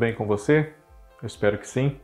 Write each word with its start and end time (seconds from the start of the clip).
bem 0.00 0.14
com 0.14 0.26
você? 0.26 0.72
Eu 1.22 1.26
espero 1.26 1.58
que 1.58 1.68
sim. 1.68 2.00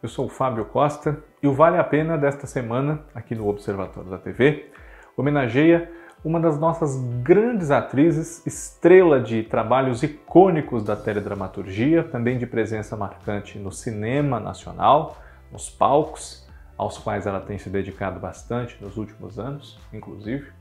Eu 0.00 0.08
sou 0.08 0.26
o 0.26 0.28
Fábio 0.28 0.66
Costa 0.66 1.18
e 1.42 1.48
o 1.48 1.52
Vale 1.52 1.76
a 1.76 1.82
Pena 1.82 2.16
desta 2.16 2.46
semana, 2.46 3.00
aqui 3.12 3.34
no 3.34 3.48
Observatório 3.48 4.08
da 4.08 4.18
TV, 4.18 4.70
homenageia 5.16 5.90
uma 6.24 6.38
das 6.38 6.60
nossas 6.60 6.96
grandes 7.24 7.72
atrizes, 7.72 8.46
estrela 8.46 9.20
de 9.20 9.42
trabalhos 9.42 10.04
icônicos 10.04 10.84
da 10.84 10.94
teledramaturgia, 10.94 12.04
também 12.04 12.38
de 12.38 12.46
presença 12.46 12.96
marcante 12.96 13.58
no 13.58 13.72
cinema 13.72 14.38
nacional, 14.38 15.18
nos 15.50 15.68
palcos, 15.68 16.46
aos 16.78 16.98
quais 16.98 17.26
ela 17.26 17.40
tem 17.40 17.58
se 17.58 17.68
dedicado 17.68 18.20
bastante 18.20 18.80
nos 18.80 18.96
últimos 18.96 19.40
anos, 19.40 19.76
inclusive, 19.92 20.52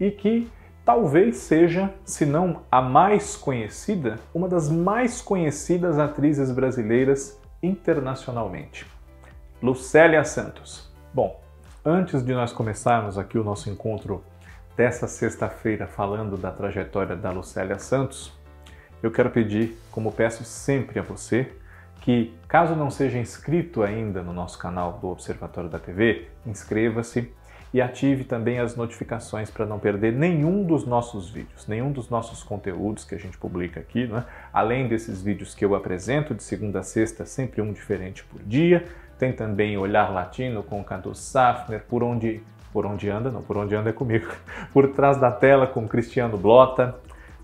e 0.00 0.10
que 0.10 0.50
talvez 0.90 1.36
seja, 1.36 1.94
se 2.04 2.26
não 2.26 2.62
a 2.68 2.82
mais 2.82 3.36
conhecida, 3.36 4.18
uma 4.34 4.48
das 4.48 4.68
mais 4.68 5.22
conhecidas 5.22 6.00
atrizes 6.00 6.50
brasileiras 6.50 7.40
internacionalmente. 7.62 8.84
Lucélia 9.62 10.24
Santos. 10.24 10.92
Bom, 11.14 11.40
antes 11.84 12.24
de 12.24 12.34
nós 12.34 12.52
começarmos 12.52 13.16
aqui 13.16 13.38
o 13.38 13.44
nosso 13.44 13.70
encontro 13.70 14.24
dessa 14.76 15.06
sexta-feira 15.06 15.86
falando 15.86 16.36
da 16.36 16.50
trajetória 16.50 17.14
da 17.14 17.30
Lucélia 17.30 17.78
Santos, 17.78 18.36
eu 19.00 19.12
quero 19.12 19.30
pedir, 19.30 19.78
como 19.92 20.10
peço 20.10 20.42
sempre 20.42 20.98
a 20.98 21.02
você, 21.02 21.52
que 22.00 22.34
caso 22.48 22.74
não 22.74 22.90
seja 22.90 23.16
inscrito 23.16 23.84
ainda 23.84 24.24
no 24.24 24.32
nosso 24.32 24.58
canal 24.58 24.94
do 24.94 25.06
Observatório 25.06 25.70
da 25.70 25.78
TV, 25.78 26.30
inscreva-se 26.44 27.32
e 27.72 27.80
ative 27.80 28.24
também 28.24 28.58
as 28.58 28.74
notificações 28.74 29.50
para 29.50 29.64
não 29.64 29.78
perder 29.78 30.12
nenhum 30.12 30.64
dos 30.64 30.84
nossos 30.84 31.30
vídeos, 31.30 31.68
nenhum 31.68 31.92
dos 31.92 32.10
nossos 32.10 32.42
conteúdos 32.42 33.04
que 33.04 33.14
a 33.14 33.18
gente 33.18 33.38
publica 33.38 33.78
aqui, 33.78 34.06
né? 34.06 34.24
além 34.52 34.88
desses 34.88 35.22
vídeos 35.22 35.54
que 35.54 35.64
eu 35.64 35.74
apresento 35.74 36.34
de 36.34 36.42
segunda 36.42 36.80
a 36.80 36.82
sexta, 36.82 37.24
sempre 37.24 37.62
um 37.62 37.72
diferente 37.72 38.24
por 38.24 38.42
dia. 38.42 38.84
Tem 39.18 39.32
também 39.32 39.76
Olhar 39.76 40.12
Latino 40.12 40.62
com 40.62 40.80
o 40.80 40.84
Cadu 40.84 41.14
Safner, 41.14 41.82
por 41.88 42.02
onde 42.02 42.42
por 42.72 42.86
onde 42.86 43.10
anda, 43.10 43.32
não, 43.32 43.42
por 43.42 43.56
onde 43.56 43.74
anda 43.74 43.90
é 43.90 43.92
comigo. 43.92 44.28
Por 44.72 44.92
trás 44.92 45.16
da 45.16 45.28
tela 45.28 45.66
com 45.66 45.88
Cristiano 45.88 46.38
Blota, 46.38 46.94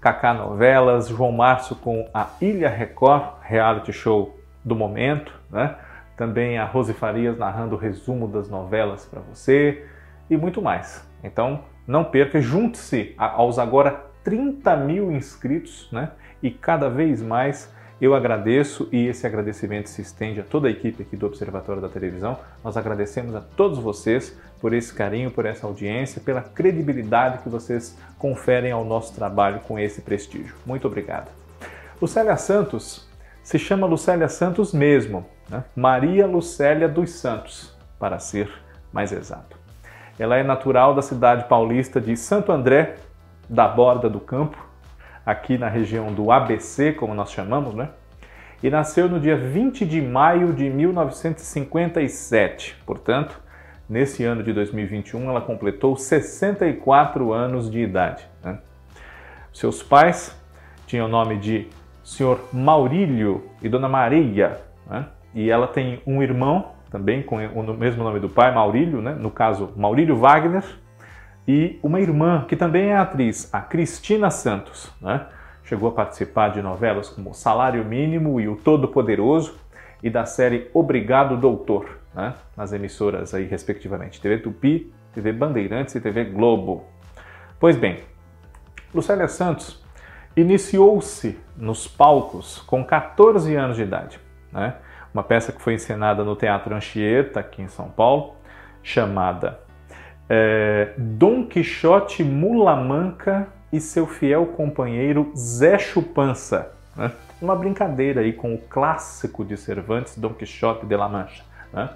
Kaká 0.01 0.33
Novelas, 0.33 1.09
João 1.09 1.33
Márcio 1.33 1.75
com 1.75 2.09
a 2.15 2.29
Ilha 2.41 2.69
Record, 2.69 3.41
reality 3.43 3.93
show 3.93 4.39
do 4.65 4.77
momento, 4.77 5.33
né? 5.51 5.75
Também 6.17 6.59
a 6.59 6.65
Rose 6.65 6.93
Farias 6.95 7.37
narrando 7.37 7.75
o 7.75 7.79
resumo 7.79 8.29
das 8.29 8.49
novelas 8.49 9.05
para 9.05 9.21
você 9.21 9.85
e 10.29 10.37
muito 10.37 10.61
mais. 10.63 11.07
Então, 11.23 11.65
não 11.87 12.05
perca, 12.05 12.41
junte-se 12.41 13.15
aos 13.17 13.59
agora 13.59 14.05
30 14.25 14.77
mil 14.77 15.13
inscritos, 15.13 15.89
né? 15.93 16.11
E 16.43 16.51
cada 16.51 16.89
vez 16.89 17.23
mais 17.23 17.73
eu 18.01 18.15
agradeço 18.15 18.89
e 18.93 19.07
esse 19.07 19.27
agradecimento 19.27 19.89
se 19.89 20.03
estende 20.03 20.41
a 20.41 20.43
toda 20.43 20.69
a 20.69 20.71
equipe 20.71 21.03
aqui 21.03 21.17
do 21.17 21.27
Observatório 21.27 21.81
da 21.81 21.89
Televisão. 21.89 22.39
Nós 22.63 22.77
agradecemos 22.77 23.35
a 23.35 23.41
todos 23.41 23.79
vocês 23.79 24.37
por 24.61 24.75
esse 24.75 24.93
carinho, 24.93 25.31
por 25.31 25.47
essa 25.47 25.67
audiência, 25.67 26.21
pela 26.21 26.43
credibilidade 26.43 27.39
que 27.39 27.49
vocês 27.49 27.97
conferem 28.19 28.71
ao 28.71 28.85
nosso 28.85 29.15
trabalho 29.15 29.61
com 29.61 29.79
esse 29.79 30.03
prestígio. 30.03 30.55
Muito 30.67 30.87
obrigado. 30.87 31.31
Lucélia 32.01 32.37
Santos 32.37 33.09
se 33.43 33.59
chama 33.59 33.87
Lucélia 33.87 34.29
Santos 34.29 34.75
mesmo, 34.75 35.25
né? 35.49 35.65
Maria 35.75 36.27
Lucélia 36.27 36.89
dos 36.89 37.13
Santos, 37.13 37.75
para 37.99 38.19
ser 38.19 38.51
mais 38.93 39.11
exato. 39.11 39.56
Ela 40.19 40.37
é 40.37 40.43
natural 40.43 40.95
da 40.95 41.03
cidade 41.03 41.45
paulista 41.45 42.01
de 42.01 42.17
Santo 42.17 42.51
André, 42.51 42.97
da 43.49 43.69
Borda 43.69 44.09
do 44.09 44.19
Campo, 44.19 44.57
aqui 45.25 45.57
na 45.59 45.69
região 45.69 46.13
do 46.13 46.33
ABC, 46.33 46.93
como 46.93 47.15
nós 47.15 47.31
chamamos, 47.31 47.75
né? 47.75 47.91
E 48.63 48.71
nasceu 48.71 49.07
no 49.09 49.21
dia 49.21 49.37
20 49.37 49.85
de 49.85 50.01
maio 50.01 50.55
de 50.55 50.71
1957. 50.71 52.77
Portanto, 52.87 53.39
nesse 53.89 54.25
ano 54.25 54.43
de 54.43 54.53
2021, 54.53 55.29
ela 55.29 55.43
completou 55.43 55.97
64 55.97 57.33
anos 57.33 57.71
de 57.71 57.81
idade. 57.81 58.27
Né? 58.43 58.59
Seus 59.53 59.83
pais 59.83 60.35
tinham 60.87 61.07
o 61.07 61.11
nome 61.11 61.37
de 61.37 61.69
Senhor 62.03 62.41
Maurílio 62.51 63.45
e 63.61 63.69
Dona 63.69 63.89
Maria, 63.89 64.59
né? 64.89 65.05
e 65.35 65.51
ela 65.51 65.67
tem 65.67 66.01
um 66.07 66.23
irmão 66.23 66.76
também 66.97 67.23
com 67.23 67.37
o 67.37 67.75
mesmo 67.75 68.03
nome 68.03 68.19
do 68.19 68.29
pai, 68.29 68.55
Maurílio, 68.55 69.03
né? 69.03 69.15
no 69.15 69.31
caso 69.31 69.71
Maurílio 69.77 70.17
Wagner, 70.17 70.65
e 71.47 71.79
uma 71.83 72.01
irmã 72.01 72.47
que 72.49 72.57
também 72.57 72.87
é 72.87 72.97
atriz, 72.97 73.53
a 73.53 73.61
Cristina 73.61 74.31
Santos. 74.31 74.91
Né? 74.99 75.27
Chegou 75.63 75.91
a 75.91 75.93
participar 75.93 76.49
de 76.49 76.63
novelas 76.63 77.11
como 77.11 77.35
Salário 77.35 77.85
Mínimo 77.85 78.41
e 78.41 78.49
O 78.49 78.57
Todo-Poderoso 78.57 79.59
e 80.03 80.09
da 80.09 80.25
série 80.25 80.71
Obrigado 80.73 81.37
Doutor, 81.37 81.99
né? 82.15 82.33
nas 82.57 82.73
emissoras 82.73 83.35
aí 83.35 83.45
respectivamente 83.45 84.19
TV 84.19 84.39
Tupi, 84.39 84.91
TV 85.13 85.35
Bandeirantes 85.35 85.95
e 85.95 86.01
TV 86.01 86.25
Globo. 86.25 86.85
Pois 87.61 87.77
bem, 87.77 87.99
Lucélia 88.95 89.29
Santos 89.29 89.85
iniciou-se 90.35 91.39
nos 91.59 91.87
palcos 91.87 92.63
com 92.63 92.83
14 92.83 93.55
anos 93.55 93.77
de 93.77 93.83
idade. 93.83 94.19
Né? 94.51 94.77
Uma 95.17 95.23
peça 95.23 95.51
que 95.51 95.63
foi 95.63 95.73
encenada 95.73 96.23
no 96.23 96.37
Teatro 96.37 96.75
Anchieta, 96.75 97.41
aqui 97.41 97.63
em 97.63 97.69
São 97.69 97.89
Paulo, 97.89 98.35
chamada 98.83 99.59
é, 100.29 100.93
Dom 100.99 101.47
Quixote 101.47 102.23
Mulamanca 102.23 103.49
e 103.73 103.81
seu 103.81 104.07
fiel 104.07 104.45
companheiro 104.49 105.33
Zé 105.35 105.79
Chupança. 105.79 106.71
Né? 106.95 107.11
Uma 107.41 107.57
brincadeira 107.57 108.21
aí 108.21 108.35
com 108.35 108.53
o 108.53 108.59
clássico 108.59 109.43
de 109.43 109.57
Cervantes, 109.57 110.19
Dom 110.19 110.35
Quixote 110.35 110.85
de 110.85 110.95
la 110.95 111.09
Mancha. 111.09 111.43
Né? 111.73 111.89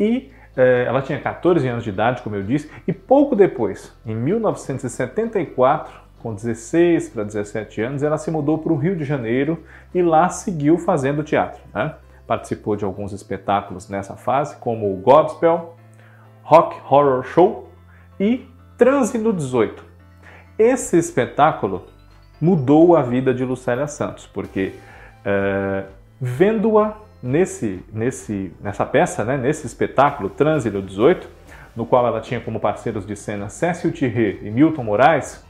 E 0.00 0.32
é, 0.56 0.86
ela 0.88 1.00
tinha 1.00 1.20
14 1.20 1.68
anos 1.68 1.84
de 1.84 1.90
idade, 1.90 2.22
como 2.22 2.34
eu 2.34 2.42
disse, 2.42 2.68
e 2.88 2.92
pouco 2.92 3.36
depois, 3.36 3.96
em 4.04 4.16
1974, 4.16 5.94
com 6.20 6.34
16 6.34 7.10
para 7.10 7.22
17 7.22 7.82
anos, 7.82 8.02
ela 8.02 8.18
se 8.18 8.32
mudou 8.32 8.58
para 8.58 8.72
o 8.72 8.76
Rio 8.76 8.96
de 8.96 9.04
Janeiro 9.04 9.62
e 9.94 10.02
lá 10.02 10.28
seguiu 10.28 10.76
fazendo 10.76 11.22
teatro. 11.22 11.60
Né? 11.72 11.94
Participou 12.26 12.76
de 12.76 12.84
alguns 12.84 13.12
espetáculos 13.12 13.88
nessa 13.88 14.16
fase, 14.16 14.56
como 14.56 14.92
o 14.92 14.96
Godspell, 14.96 15.76
Rock 16.42 16.76
Horror 16.88 17.22
Show 17.24 17.68
e 18.18 18.46
Transe 18.76 19.18
no 19.18 19.32
18. 19.32 19.84
Esse 20.58 20.96
espetáculo 20.96 21.86
mudou 22.40 22.96
a 22.96 23.02
vida 23.02 23.32
de 23.32 23.44
Lucélia 23.44 23.86
Santos, 23.86 24.26
porque 24.26 24.74
é, 25.24 25.84
vendo-a 26.20 26.96
nesse, 27.22 27.84
nesse, 27.92 28.52
nessa 28.60 28.84
peça, 28.84 29.24
né, 29.24 29.36
nesse 29.36 29.66
espetáculo 29.66 30.28
Transe 30.28 30.70
no 30.70 30.82
18, 30.82 31.28
no 31.76 31.86
qual 31.86 32.06
ela 32.06 32.20
tinha 32.20 32.40
como 32.40 32.58
parceiros 32.58 33.06
de 33.06 33.16
cena 33.16 33.48
Cécio 33.48 33.92
Thierry 33.92 34.40
e 34.42 34.50
Milton 34.50 34.84
Moraes, 34.84 35.44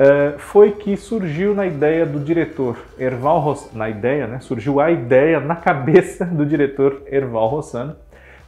é, 0.00 0.38
foi 0.38 0.72
que 0.72 0.96
surgiu 0.96 1.54
na 1.54 1.66
ideia 1.66 2.06
do 2.06 2.18
diretor 2.18 2.78
Erval 2.98 3.38
Rossano, 3.38 3.76
na 3.76 3.90
ideia, 3.90 4.26
né, 4.26 4.40
surgiu 4.40 4.80
a 4.80 4.90
ideia 4.90 5.38
na 5.40 5.54
cabeça 5.54 6.24
do 6.24 6.46
diretor 6.46 7.02
Erval 7.06 7.48
Rossano 7.48 7.94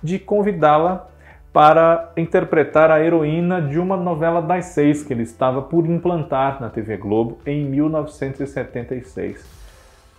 de 0.02 0.18
convidá-la 0.18 1.08
para 1.52 2.10
interpretar 2.16 2.90
a 2.90 3.04
heroína 3.04 3.60
de 3.60 3.78
uma 3.78 3.98
novela 3.98 4.40
das 4.40 4.64
seis 4.66 5.04
que 5.04 5.12
ele 5.12 5.24
estava 5.24 5.60
por 5.60 5.84
implantar 5.84 6.58
na 6.58 6.70
TV 6.70 6.96
Globo 6.96 7.38
em 7.44 7.66
1976, 7.66 9.44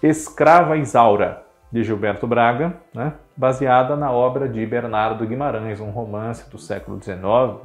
Escrava 0.03 0.77
Isaura, 0.77 1.41
de 1.71 1.83
Gilberto 1.83 2.27
Braga, 2.27 2.75
né, 2.93 3.13
baseada 3.35 3.95
na 3.95 4.11
obra 4.11 4.47
de 4.47 4.63
Bernardo 4.63 5.25
Guimarães, 5.25 5.79
um 5.79 5.89
romance 5.89 6.47
do 6.51 6.59
século 6.59 7.01
XIX, 7.01 7.17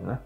né, 0.03 0.19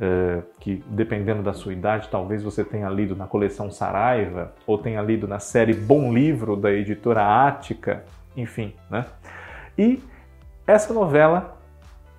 é, 0.00 0.42
que 0.58 0.82
dependendo 0.86 1.42
da 1.42 1.52
sua 1.52 1.74
idade, 1.74 2.08
talvez 2.08 2.42
você 2.42 2.64
tenha 2.64 2.88
lido 2.88 3.14
na 3.14 3.26
coleção 3.26 3.70
Saraiva 3.70 4.52
ou 4.66 4.78
tenha 4.78 5.02
lido 5.02 5.28
na 5.28 5.38
série 5.38 5.74
Bom 5.74 6.12
Livro 6.12 6.56
da 6.56 6.72
editora 6.72 7.46
Ática, 7.46 8.04
enfim. 8.34 8.74
Né? 8.88 9.04
E 9.76 10.02
essa 10.66 10.94
novela 10.94 11.58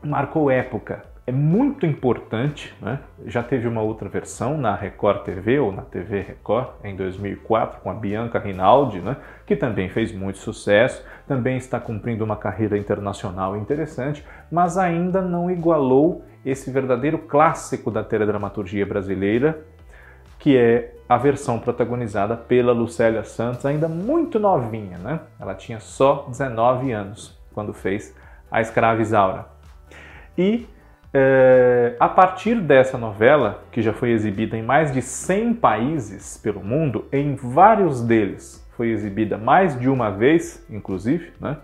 marcou 0.04 0.52
época. 0.52 1.10
É 1.26 1.32
muito 1.32 1.86
importante, 1.86 2.76
né? 2.82 3.00
já 3.26 3.42
teve 3.42 3.68
uma 3.68 3.82
outra 3.82 4.10
versão 4.10 4.58
na 4.58 4.76
Record 4.76 5.24
TV 5.24 5.60
ou 5.60 5.72
na 5.72 5.84
TV 5.84 6.20
Record 6.20 6.70
em 6.84 6.96
2004 6.96 7.80
com 7.82 7.90
a 7.90 7.94
Bianca 7.94 8.38
Rinaldi, 8.38 9.00
né? 9.00 9.18
que 9.46 9.56
também 9.56 9.88
fez 9.88 10.12
muito 10.12 10.40
sucesso, 10.40 11.04
também 11.28 11.58
está 11.58 11.80
cumprindo 11.80 12.24
uma 12.24 12.36
carreira 12.36 12.78
internacional 12.78 13.56
interessante, 13.56 14.26
mas 14.52 14.78
ainda 14.78 15.22
não 15.22 15.50
igualou 15.50 16.26
esse 16.46 16.72
verdadeiro 16.72 17.18
clássico 17.18 17.92
da 17.92 18.04
teledramaturgia 18.04 18.86
brasileira, 18.86 19.66
que 20.40 20.58
é 20.58 20.96
a 21.08 21.18
versão 21.18 21.60
protagonizada 21.60 22.36
pela 22.36 22.72
Lucélia 22.72 23.24
Santos, 23.24 23.66
ainda 23.66 23.88
muito 23.88 24.40
novinha, 24.40 24.98
né? 24.98 25.20
Ela 25.40 25.54
tinha 25.54 25.80
só 25.80 26.26
19 26.30 26.92
anos 26.92 27.38
quando 27.54 27.74
fez 27.74 28.16
A 28.50 28.62
Escrava 28.62 29.02
Isaura. 29.02 29.46
E 30.38 30.68
é, 31.14 31.96
a 32.00 32.08
partir 32.08 32.56
dessa 32.56 32.98
novela, 32.98 33.64
que 33.72 33.82
já 33.82 33.92
foi 33.92 34.12
exibida 34.12 34.58
em 34.58 34.64
mais 34.64 34.92
de 34.92 35.02
100 35.02 35.56
países 35.56 36.38
pelo 36.38 36.64
mundo, 36.64 37.06
em 37.12 37.36
vários 37.36 38.02
deles 38.02 38.66
foi 38.78 38.90
exibida 38.90 39.38
mais 39.38 39.80
de 39.80 39.90
uma 39.90 40.10
vez, 40.10 40.66
inclusive, 40.70 41.34
né? 41.40 41.58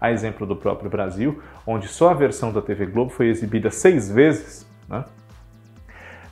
A 0.00 0.10
exemplo 0.10 0.46
do 0.46 0.56
próprio 0.56 0.90
Brasil, 0.90 1.42
onde 1.66 1.88
só 1.88 2.10
a 2.10 2.14
versão 2.14 2.52
da 2.52 2.60
TV 2.60 2.86
Globo 2.86 3.10
foi 3.10 3.28
exibida 3.28 3.70
seis 3.70 4.10
vezes. 4.10 4.68
Né? 4.88 5.04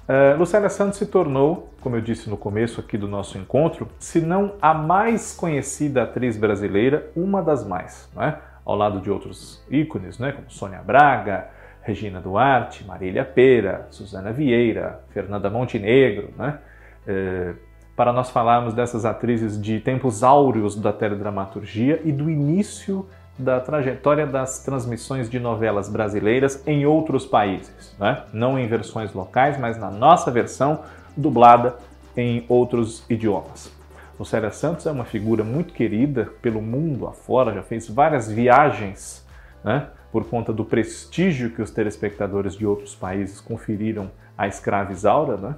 Uh, 0.06 0.38
Lucélia 0.38 0.68
Santos 0.68 0.98
se 0.98 1.06
tornou, 1.06 1.72
como 1.80 1.96
eu 1.96 2.00
disse 2.00 2.28
no 2.28 2.36
começo 2.36 2.80
aqui 2.80 2.98
do 2.98 3.08
nosso 3.08 3.38
encontro, 3.38 3.88
se 3.98 4.20
não 4.20 4.54
a 4.60 4.74
mais 4.74 5.34
conhecida 5.34 6.02
atriz 6.02 6.36
brasileira, 6.36 7.10
uma 7.16 7.42
das 7.42 7.66
mais, 7.66 8.10
né? 8.14 8.38
ao 8.64 8.76
lado 8.76 9.00
de 9.00 9.10
outros 9.10 9.64
ícones, 9.70 10.18
né? 10.18 10.32
como 10.32 10.50
Sônia 10.50 10.82
Braga, 10.82 11.48
Regina 11.82 12.20
Duarte, 12.20 12.84
Marília 12.84 13.24
Pera, 13.24 13.86
Suzana 13.90 14.32
Vieira, 14.32 15.00
Fernanda 15.10 15.50
Montenegro, 15.50 16.30
né? 16.36 16.58
Uh, 17.06 17.74
para 17.96 18.12
nós 18.12 18.30
falarmos 18.30 18.74
dessas 18.74 19.04
atrizes 19.04 19.60
de 19.60 19.78
tempos 19.78 20.24
áureos 20.24 20.74
da 20.74 20.92
teledramaturgia 20.92 22.00
e 22.04 22.10
do 22.10 22.28
início 22.28 23.06
da 23.38 23.58
trajetória 23.60 24.26
das 24.26 24.60
transmissões 24.60 25.28
de 25.28 25.40
novelas 25.40 25.88
brasileiras 25.88 26.62
em 26.66 26.86
outros 26.86 27.26
países, 27.26 27.94
né? 27.98 28.22
não 28.32 28.58
em 28.58 28.66
versões 28.66 29.12
locais, 29.12 29.58
mas 29.58 29.76
na 29.76 29.90
nossa 29.90 30.30
versão 30.30 30.80
dublada 31.16 31.76
em 32.16 32.44
outros 32.48 33.04
idiomas. 33.10 33.72
Lucélia 34.18 34.52
Santos 34.52 34.86
é 34.86 34.92
uma 34.92 35.04
figura 35.04 35.42
muito 35.42 35.74
querida 35.74 36.30
pelo 36.40 36.62
mundo 36.62 37.06
afora, 37.06 37.52
já 37.52 37.62
fez 37.62 37.88
várias 37.88 38.30
viagens 38.30 39.26
né? 39.64 39.88
por 40.12 40.24
conta 40.26 40.52
do 40.52 40.64
prestígio 40.64 41.50
que 41.50 41.60
os 41.60 41.72
telespectadores 41.72 42.54
de 42.54 42.64
outros 42.64 42.94
países 42.94 43.40
conferiram 43.40 44.12
à 44.38 44.46
escrava 44.46 44.92
Isaura, 44.92 45.36
né? 45.36 45.56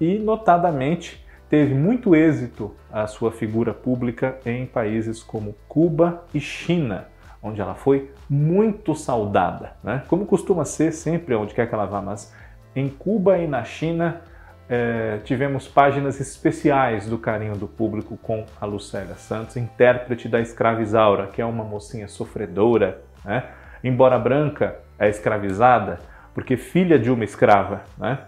e 0.00 0.18
notadamente 0.18 1.24
teve 1.48 1.74
muito 1.74 2.16
êxito 2.16 2.74
a 2.90 3.06
sua 3.06 3.30
figura 3.30 3.72
pública 3.72 4.38
em 4.44 4.66
países 4.66 5.22
como 5.22 5.54
Cuba 5.68 6.24
e 6.34 6.40
China, 6.40 7.11
onde 7.42 7.60
ela 7.60 7.74
foi 7.74 8.10
muito 8.30 8.94
saudada, 8.94 9.72
né? 9.82 10.02
como 10.06 10.24
costuma 10.24 10.64
ser 10.64 10.92
sempre 10.92 11.34
onde 11.34 11.54
quer 11.54 11.68
que 11.68 11.74
ela 11.74 11.86
vá, 11.86 12.00
mas 12.00 12.32
em 12.74 12.88
Cuba 12.88 13.36
e 13.38 13.46
na 13.46 13.64
China 13.64 14.20
é, 14.68 15.18
tivemos 15.24 15.66
páginas 15.66 16.20
especiais 16.20 17.06
do 17.06 17.18
carinho 17.18 17.56
do 17.56 17.66
público 17.66 18.16
com 18.22 18.46
a 18.60 18.64
Lucélia 18.64 19.16
Santos, 19.16 19.56
intérprete 19.56 20.28
da 20.28 20.40
escravizaura, 20.40 21.26
que 21.26 21.42
é 21.42 21.44
uma 21.44 21.64
mocinha 21.64 22.06
sofredora, 22.06 23.02
né? 23.24 23.44
embora 23.82 24.18
branca, 24.18 24.76
é 24.98 25.08
escravizada, 25.08 25.98
porque 26.32 26.56
filha 26.56 26.98
de 26.98 27.10
uma 27.10 27.24
escrava, 27.24 27.82
né? 27.98 28.20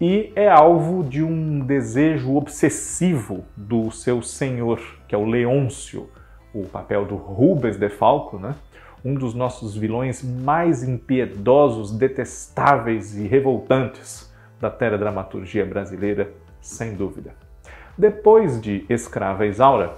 e 0.00 0.32
é 0.34 0.48
alvo 0.48 1.04
de 1.04 1.22
um 1.22 1.60
desejo 1.60 2.34
obsessivo 2.34 3.44
do 3.54 3.90
seu 3.90 4.22
senhor, 4.22 4.80
que 5.06 5.14
é 5.14 5.18
o 5.18 5.24
Leôncio, 5.24 6.08
o 6.54 6.64
papel 6.64 7.04
do 7.04 7.16
Rubens 7.16 7.76
de 7.76 7.88
Falco, 7.88 8.38
né? 8.38 8.54
um 9.04 9.14
dos 9.14 9.34
nossos 9.34 9.76
vilões 9.76 10.22
mais 10.22 10.82
impiedosos, 10.82 11.90
detestáveis 11.90 13.16
e 13.16 13.26
revoltantes 13.26 14.30
da 14.60 14.70
teledramaturgia 14.70 15.64
brasileira, 15.64 16.30
sem 16.60 16.94
dúvida. 16.94 17.32
Depois 17.96 18.60
de 18.60 18.84
Escrava 18.88 19.46
Isaura, 19.46 19.94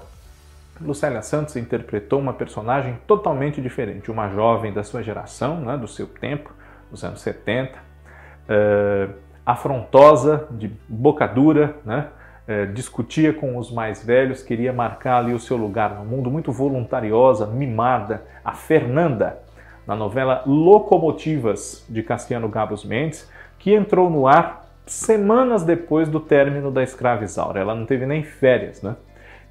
Lucélia 0.80 1.22
Santos 1.22 1.56
interpretou 1.56 2.18
uma 2.18 2.32
personagem 2.32 2.98
totalmente 3.06 3.60
diferente, 3.60 4.10
uma 4.10 4.28
jovem 4.28 4.72
da 4.72 4.82
sua 4.82 5.02
geração, 5.02 5.60
né, 5.60 5.76
do 5.76 5.88
seu 5.88 6.06
tempo, 6.06 6.52
dos 6.90 7.02
anos 7.04 7.20
70, 7.20 7.78
uh, 7.78 9.14
afrontosa, 9.44 10.46
de 10.50 10.68
boca 10.88 11.26
dura, 11.26 11.76
né, 11.84 12.08
é, 12.46 12.66
discutia 12.66 13.32
com 13.32 13.56
os 13.56 13.70
mais 13.70 14.04
velhos, 14.04 14.42
queria 14.42 14.72
marcar 14.72 15.18
ali 15.18 15.32
o 15.32 15.38
seu 15.38 15.56
lugar 15.56 15.94
no 15.94 16.04
mundo, 16.04 16.30
muito 16.30 16.50
voluntariosa, 16.50 17.46
mimada, 17.46 18.24
a 18.44 18.52
Fernanda, 18.52 19.38
na 19.86 19.96
novela 19.96 20.42
Locomotivas 20.46 21.84
de 21.88 22.02
Cassiano 22.02 22.48
Gabos 22.48 22.84
Mendes, 22.84 23.30
que 23.58 23.74
entrou 23.74 24.10
no 24.10 24.26
ar 24.26 24.62
semanas 24.86 25.64
depois 25.64 26.08
do 26.08 26.20
término 26.20 26.70
da 26.70 26.82
Escrava 26.82 27.24
Isaura. 27.24 27.60
Ela 27.60 27.74
não 27.74 27.86
teve 27.86 28.06
nem 28.06 28.22
férias, 28.22 28.82
né? 28.82 28.96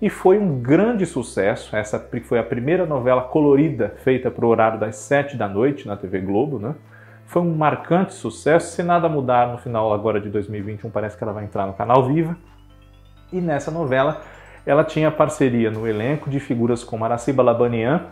E 0.02 0.10
foi 0.10 0.38
um 0.38 0.60
grande 0.60 1.06
sucesso. 1.06 1.76
Essa 1.76 2.00
foi 2.24 2.40
a 2.40 2.44
primeira 2.44 2.86
novela 2.86 3.22
colorida 3.22 3.94
feita 4.04 4.32
para 4.32 4.46
o 4.46 4.50
horário 4.50 4.80
das 4.80 4.96
sete 4.96 5.38
da 5.38 5.48
noite 5.48 5.88
na 5.88 5.96
TV 5.96 6.20
Globo, 6.20 6.58
né? 6.58 6.76
Foi 7.26 7.42
um 7.42 7.54
marcante 7.56 8.14
sucesso. 8.14 8.76
Se 8.76 8.84
nada 8.84 9.08
mudar 9.08 9.48
no 9.50 9.58
final 9.58 9.94
agora 9.94 10.20
de 10.20 10.30
2021, 10.30 10.90
parece 10.90 11.16
que 11.16 11.24
ela 11.24 11.32
vai 11.32 11.44
entrar 11.44 11.68
no 11.68 11.74
canal 11.74 12.04
Viva. 12.04 12.36
E 13.32 13.40
nessa 13.40 13.72
novela 13.72 14.22
ela 14.66 14.84
tinha 14.84 15.10
parceria 15.10 15.72
no 15.72 15.88
elenco 15.88 16.30
de 16.30 16.40
figuras 16.40 16.84
como 16.84 17.04
Araciba 17.04 17.42
Labanian, 17.42 18.06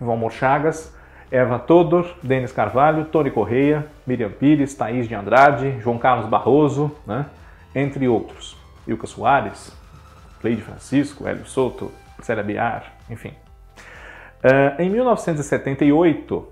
Valmor 0.00 0.32
Chagas, 0.32 0.94
Eva 1.30 1.58
Todor, 1.58 2.14
Denis 2.22 2.52
Carvalho, 2.52 3.04
Tony 3.06 3.30
Correia, 3.30 3.86
Miriam 4.06 4.30
Pires, 4.30 4.74
Thaís 4.74 5.08
de 5.08 5.14
Andrade, 5.14 5.78
João 5.80 5.98
Carlos 5.98 6.28
Barroso, 6.28 6.90
né? 7.06 7.26
entre 7.74 8.08
outros. 8.08 8.56
Ilka 8.86 9.06
Soares, 9.06 9.72
Cleide 10.40 10.62
Francisco, 10.62 11.26
Hélio 11.26 11.44
Souto, 11.46 11.90
Célia 12.22 12.44
Biar, 12.44 12.84
enfim. 13.10 13.32
Uh, 14.38 14.80
em 14.80 14.88
1978, 14.90 16.48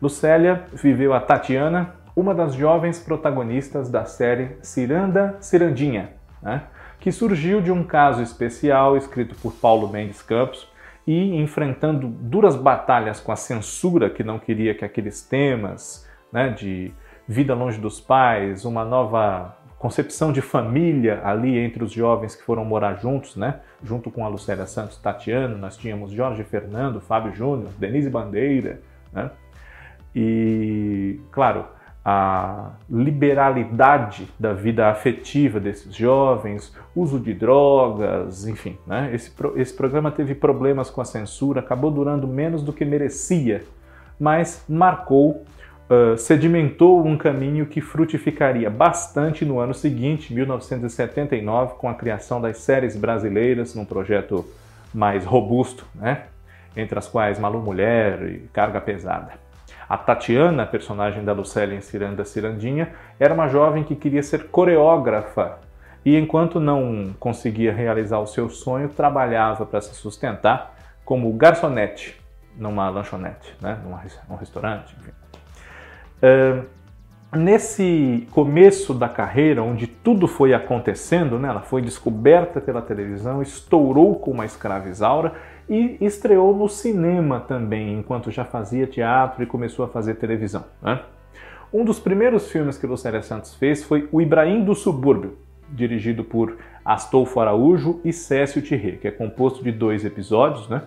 Lucélia 0.00 0.64
viveu 0.72 1.12
a 1.12 1.20
Tatiana, 1.20 1.94
uma 2.16 2.34
das 2.34 2.54
jovens 2.54 2.98
protagonistas 2.98 3.90
da 3.90 4.04
série 4.04 4.56
Ciranda 4.62 5.36
Cirandinha, 5.40 6.10
né? 6.40 6.62
Que 7.04 7.12
surgiu 7.12 7.60
de 7.60 7.70
um 7.70 7.84
caso 7.84 8.22
especial 8.22 8.96
escrito 8.96 9.34
por 9.34 9.52
Paulo 9.52 9.90
Mendes 9.90 10.22
Campos 10.22 10.66
e 11.06 11.36
enfrentando 11.36 12.08
duras 12.08 12.56
batalhas 12.56 13.20
com 13.20 13.30
a 13.30 13.36
censura 13.36 14.08
que 14.08 14.24
não 14.24 14.38
queria 14.38 14.74
que 14.74 14.86
aqueles 14.86 15.20
temas 15.20 16.08
né, 16.32 16.48
de 16.48 16.90
vida 17.28 17.54
longe 17.54 17.78
dos 17.78 18.00
pais, 18.00 18.64
uma 18.64 18.86
nova 18.86 19.54
concepção 19.78 20.32
de 20.32 20.40
família 20.40 21.20
ali 21.26 21.58
entre 21.58 21.84
os 21.84 21.92
jovens 21.92 22.34
que 22.34 22.42
foram 22.42 22.64
morar 22.64 22.94
juntos, 22.94 23.36
né? 23.36 23.60
Junto 23.82 24.10
com 24.10 24.24
a 24.24 24.28
Lucélia 24.28 24.64
Santos 24.64 24.96
Tatiano, 24.96 25.58
nós 25.58 25.76
tínhamos 25.76 26.10
Jorge 26.10 26.42
Fernando, 26.42 27.02
Fábio 27.02 27.34
Júnior, 27.34 27.68
Denise 27.78 28.08
Bandeira, 28.08 28.80
né? 29.12 29.30
E, 30.16 31.20
claro, 31.30 31.66
a 32.04 32.72
liberalidade 32.90 34.28
da 34.38 34.52
vida 34.52 34.88
afetiva 34.88 35.58
desses 35.58 35.94
jovens, 35.94 36.76
uso 36.94 37.18
de 37.18 37.32
drogas, 37.32 38.46
enfim. 38.46 38.76
Né? 38.86 39.10
Esse, 39.14 39.32
esse 39.56 39.72
programa 39.72 40.10
teve 40.10 40.34
problemas 40.34 40.90
com 40.90 41.00
a 41.00 41.04
censura, 41.04 41.60
acabou 41.60 41.90
durando 41.90 42.28
menos 42.28 42.62
do 42.62 42.74
que 42.74 42.84
merecia, 42.84 43.64
mas 44.20 44.62
marcou, 44.68 45.44
uh, 45.88 46.18
sedimentou 46.18 47.02
um 47.06 47.16
caminho 47.16 47.64
que 47.64 47.80
frutificaria 47.80 48.68
bastante 48.68 49.42
no 49.46 49.58
ano 49.58 49.72
seguinte, 49.72 50.34
1979, 50.34 51.76
com 51.78 51.88
a 51.88 51.94
criação 51.94 52.38
das 52.38 52.58
séries 52.58 52.96
brasileiras, 52.96 53.74
num 53.74 53.84
projeto 53.86 54.44
mais 54.92 55.24
robusto, 55.24 55.86
né? 55.94 56.24
entre 56.76 56.98
as 56.98 57.08
quais 57.08 57.38
Malu 57.38 57.62
Mulher 57.62 58.22
e 58.28 58.38
Carga 58.52 58.80
Pesada. 58.80 59.43
A 59.94 59.96
Tatiana, 59.96 60.66
personagem 60.66 61.24
da 61.24 61.32
Lucélia 61.32 61.76
em 61.76 61.80
Ciranda 61.80 62.24
Cirandinha, 62.24 62.92
era 63.16 63.32
uma 63.32 63.46
jovem 63.46 63.84
que 63.84 63.94
queria 63.94 64.24
ser 64.24 64.48
coreógrafa 64.48 65.60
e, 66.04 66.16
enquanto 66.18 66.58
não 66.58 67.14
conseguia 67.20 67.72
realizar 67.72 68.18
o 68.18 68.26
seu 68.26 68.50
sonho, 68.50 68.88
trabalhava 68.88 69.64
para 69.64 69.80
se 69.80 69.94
sustentar 69.94 70.74
como 71.04 71.32
garçonete 71.34 72.20
numa 72.56 72.88
lanchonete, 72.88 73.54
né? 73.60 73.78
num 74.28 74.34
restaurante, 74.34 74.96
enfim. 74.98 75.12
Uh, 76.24 76.66
nesse 77.38 78.26
começo 78.32 78.94
da 78.94 79.08
carreira, 79.08 79.62
onde 79.62 79.86
tudo 79.86 80.26
foi 80.26 80.52
acontecendo, 80.52 81.38
né? 81.38 81.48
ela 81.48 81.60
foi 81.60 81.80
descoberta 81.80 82.60
pela 82.60 82.82
televisão, 82.82 83.40
estourou 83.40 84.16
com 84.16 84.32
uma 84.32 84.44
escravizaura 84.44 85.34
e 85.68 85.96
estreou 86.00 86.54
no 86.56 86.68
cinema 86.68 87.40
também, 87.40 87.98
enquanto 87.98 88.30
já 88.30 88.44
fazia 88.44 88.86
teatro 88.86 89.42
e 89.42 89.46
começou 89.46 89.84
a 89.84 89.88
fazer 89.88 90.14
televisão. 90.14 90.64
Né? 90.82 91.00
Um 91.72 91.84
dos 91.84 91.98
primeiros 91.98 92.50
filmes 92.50 92.78
que 92.78 92.86
Lucélia 92.86 93.22
Santos 93.22 93.54
fez 93.54 93.82
foi 93.82 94.08
O 94.12 94.20
Ibrahim 94.20 94.64
do 94.64 94.74
Subúrbio, 94.74 95.38
dirigido 95.68 96.22
por 96.22 96.56
Astolfo 96.84 97.40
Araújo 97.40 98.00
e 98.04 98.12
Cécio 98.12 98.62
Thierry, 98.62 98.98
que 98.98 99.08
é 99.08 99.10
composto 99.10 99.62
de 99.62 99.72
dois 99.72 100.04
episódios, 100.04 100.68
né? 100.68 100.82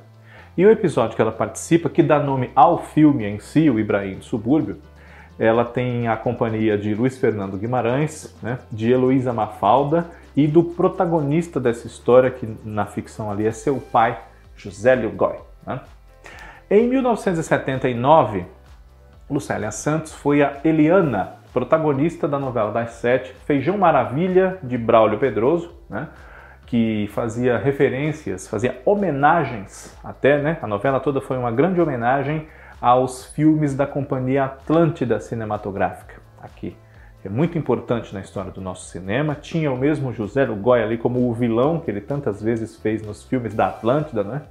E 0.58 0.66
o 0.66 0.72
episódio 0.72 1.16
que 1.16 1.22
ela 1.22 1.32
participa, 1.32 1.90
que 1.90 2.02
dá 2.02 2.20
nome 2.20 2.50
ao 2.56 2.80
filme 2.80 3.26
em 3.26 3.40
si, 3.40 3.70
O 3.70 3.80
Ibrahim 3.80 4.16
do 4.16 4.24
Subúrbio, 4.24 4.78
ela 5.38 5.64
tem 5.64 6.08
a 6.08 6.18
companhia 6.18 6.78
de 6.78 6.96
Luiz 6.96 7.18
Fernando 7.18 7.58
Guimarães, 7.58 8.36
né, 8.42 8.58
de 8.72 8.92
Heloísa 8.92 9.32
Mafalda 9.32 10.08
e 10.36 10.48
do 10.48 10.64
protagonista 10.64 11.60
dessa 11.60 11.86
história, 11.86 12.32
que 12.32 12.48
na 12.66 12.86
ficção 12.86 13.30
ali 13.30 13.46
é 13.46 13.52
seu 13.52 13.76
pai, 13.80 14.20
Josélio 14.58 15.12
Goy. 15.12 15.38
Né? 15.66 15.80
Em 16.70 16.88
1979, 16.90 18.46
Lucélia 19.30 19.72
Santos 19.72 20.14
foi 20.14 20.42
a 20.42 20.58
Eliana, 20.64 21.34
protagonista 21.54 22.28
da 22.28 22.38
novela 22.38 22.72
das 22.72 22.92
sete 22.92 23.34
Feijão 23.46 23.78
Maravilha, 23.78 24.58
de 24.62 24.78
Braulio 24.78 25.18
Pedroso, 25.18 25.74
né? 25.90 26.08
que 26.66 27.10
fazia 27.14 27.58
referências, 27.58 28.48
fazia 28.48 28.82
homenagens, 28.84 29.98
até, 30.04 30.42
né? 30.42 30.58
A 30.62 30.68
novela 30.68 31.00
toda 31.00 31.22
foi 31.22 31.38
uma 31.38 31.50
grande 31.50 31.80
homenagem 31.80 32.48
aos 32.82 33.26
filmes 33.28 33.74
da 33.74 33.88
Companhia 33.88 34.44
Atlântida 34.46 35.20
Cinematográfica, 35.22 36.16
aqui. 36.42 36.76
É 37.28 37.30
muito 37.30 37.58
importante 37.58 38.14
na 38.14 38.22
história 38.22 38.52
do 38.52 38.62
nosso 38.62 38.88
cinema. 38.88 39.36
Tinha 39.36 39.70
o 39.70 39.78
mesmo 39.78 40.14
José 40.14 40.46
Lugoy 40.46 40.82
ali 40.82 40.98
como 40.98 41.30
o 41.30 41.34
vilão 41.34 41.78
que 41.78 41.92
ele 41.92 42.00
tantas 42.00 42.42
vezes 42.42 42.78
fez 42.78 43.06
nos 43.06 43.22
filmes 43.22 43.54
da 43.54 43.68
Atlântida, 43.68 44.24
né? 44.24 44.44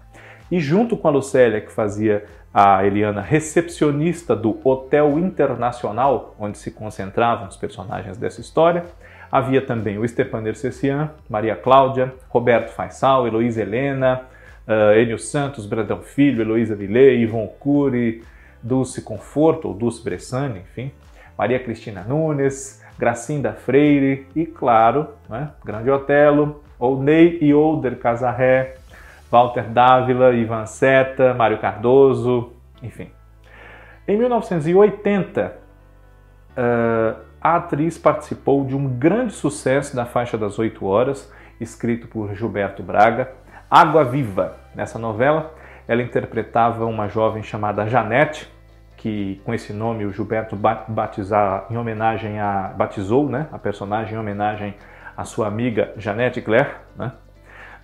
E 0.50 0.60
junto 0.60 0.94
com 0.94 1.08
a 1.08 1.10
Lucélia, 1.10 1.62
que 1.62 1.72
fazia 1.72 2.26
a 2.52 2.84
Eliana 2.84 3.22
recepcionista 3.22 4.36
do 4.36 4.60
Hotel 4.62 5.18
Internacional, 5.18 6.36
onde 6.38 6.58
se 6.58 6.70
concentravam 6.70 7.48
os 7.48 7.56
personagens 7.56 8.18
dessa 8.18 8.42
história, 8.42 8.84
havia 9.32 9.62
também 9.62 9.96
o 9.96 10.06
Stepan 10.06 10.46
Ercecian, 10.46 11.10
Maria 11.30 11.56
Cláudia, 11.56 12.12
Roberto 12.28 12.68
Faisal, 12.74 13.26
Heloísa 13.26 13.62
Helena, 13.62 14.20
uh, 14.68 15.00
Enio 15.00 15.18
Santos, 15.18 15.64
Brandão 15.64 16.02
Filho, 16.02 16.42
Heloísa 16.42 16.76
Villet, 16.76 17.22
Ivon 17.22 17.46
Cury, 17.58 18.22
Dulce 18.62 19.00
Conforto, 19.00 19.68
ou 19.68 19.72
Dulce 19.72 20.04
Bressani, 20.04 20.60
enfim, 20.60 20.92
Maria 21.36 21.58
Cristina 21.58 22.02
Nunes, 22.02 22.84
Gracinda 22.98 23.52
Freire 23.52 24.26
e, 24.34 24.46
claro, 24.46 25.08
né, 25.28 25.50
Grande 25.64 25.90
Otelo, 25.90 26.62
Ney 27.00 27.38
e 27.40 27.54
Older 27.54 27.98
Casarré, 27.98 28.76
Walter 29.30 29.64
Dávila, 29.64 30.32
Ivan 30.32 30.66
Seta, 30.66 31.34
Mário 31.34 31.58
Cardoso, 31.58 32.52
enfim. 32.82 33.10
Em 34.08 34.16
1980, 34.16 35.56
uh, 36.56 37.20
a 37.40 37.56
atriz 37.56 37.98
participou 37.98 38.64
de 38.64 38.74
um 38.74 38.88
grande 38.88 39.32
sucesso 39.32 39.94
da 39.94 40.04
faixa 40.04 40.38
das 40.38 40.58
8 40.58 40.84
horas, 40.84 41.32
escrito 41.60 42.06
por 42.06 42.34
Gilberto 42.34 42.82
Braga, 42.82 43.32
Água 43.70 44.04
Viva. 44.04 44.56
Nessa 44.74 44.98
novela, 44.98 45.54
ela 45.88 46.02
interpretava 46.02 46.84
uma 46.86 47.08
jovem 47.08 47.42
chamada 47.42 47.86
Janete, 47.88 48.50
que 49.06 49.40
com 49.44 49.54
esse 49.54 49.72
nome 49.72 50.04
o 50.04 50.12
Gilberto 50.12 50.56
batizar, 50.56 51.66
em 51.70 51.76
homenagem 51.76 52.40
a 52.40 52.74
batizou, 52.76 53.28
né, 53.28 53.46
a 53.52 53.58
personagem 53.58 54.16
em 54.16 54.18
homenagem 54.18 54.74
à 55.16 55.22
sua 55.22 55.46
amiga 55.46 55.92
Janete 55.96 56.40
Claire, 56.40 56.70
né? 56.96 57.12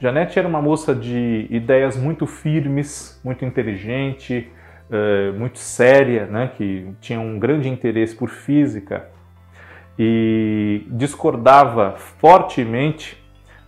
Janete 0.00 0.36
era 0.36 0.48
uma 0.48 0.60
moça 0.60 0.92
de 0.92 1.46
ideias 1.48 1.96
muito 1.96 2.26
firmes, 2.26 3.20
muito 3.22 3.44
inteligente, 3.44 4.50
uh, 4.90 5.38
muito 5.38 5.60
séria, 5.60 6.26
né, 6.26 6.50
que 6.56 6.92
tinha 7.00 7.20
um 7.20 7.38
grande 7.38 7.68
interesse 7.68 8.16
por 8.16 8.28
física 8.28 9.08
e 9.96 10.84
discordava 10.90 11.94
fortemente 12.18 13.16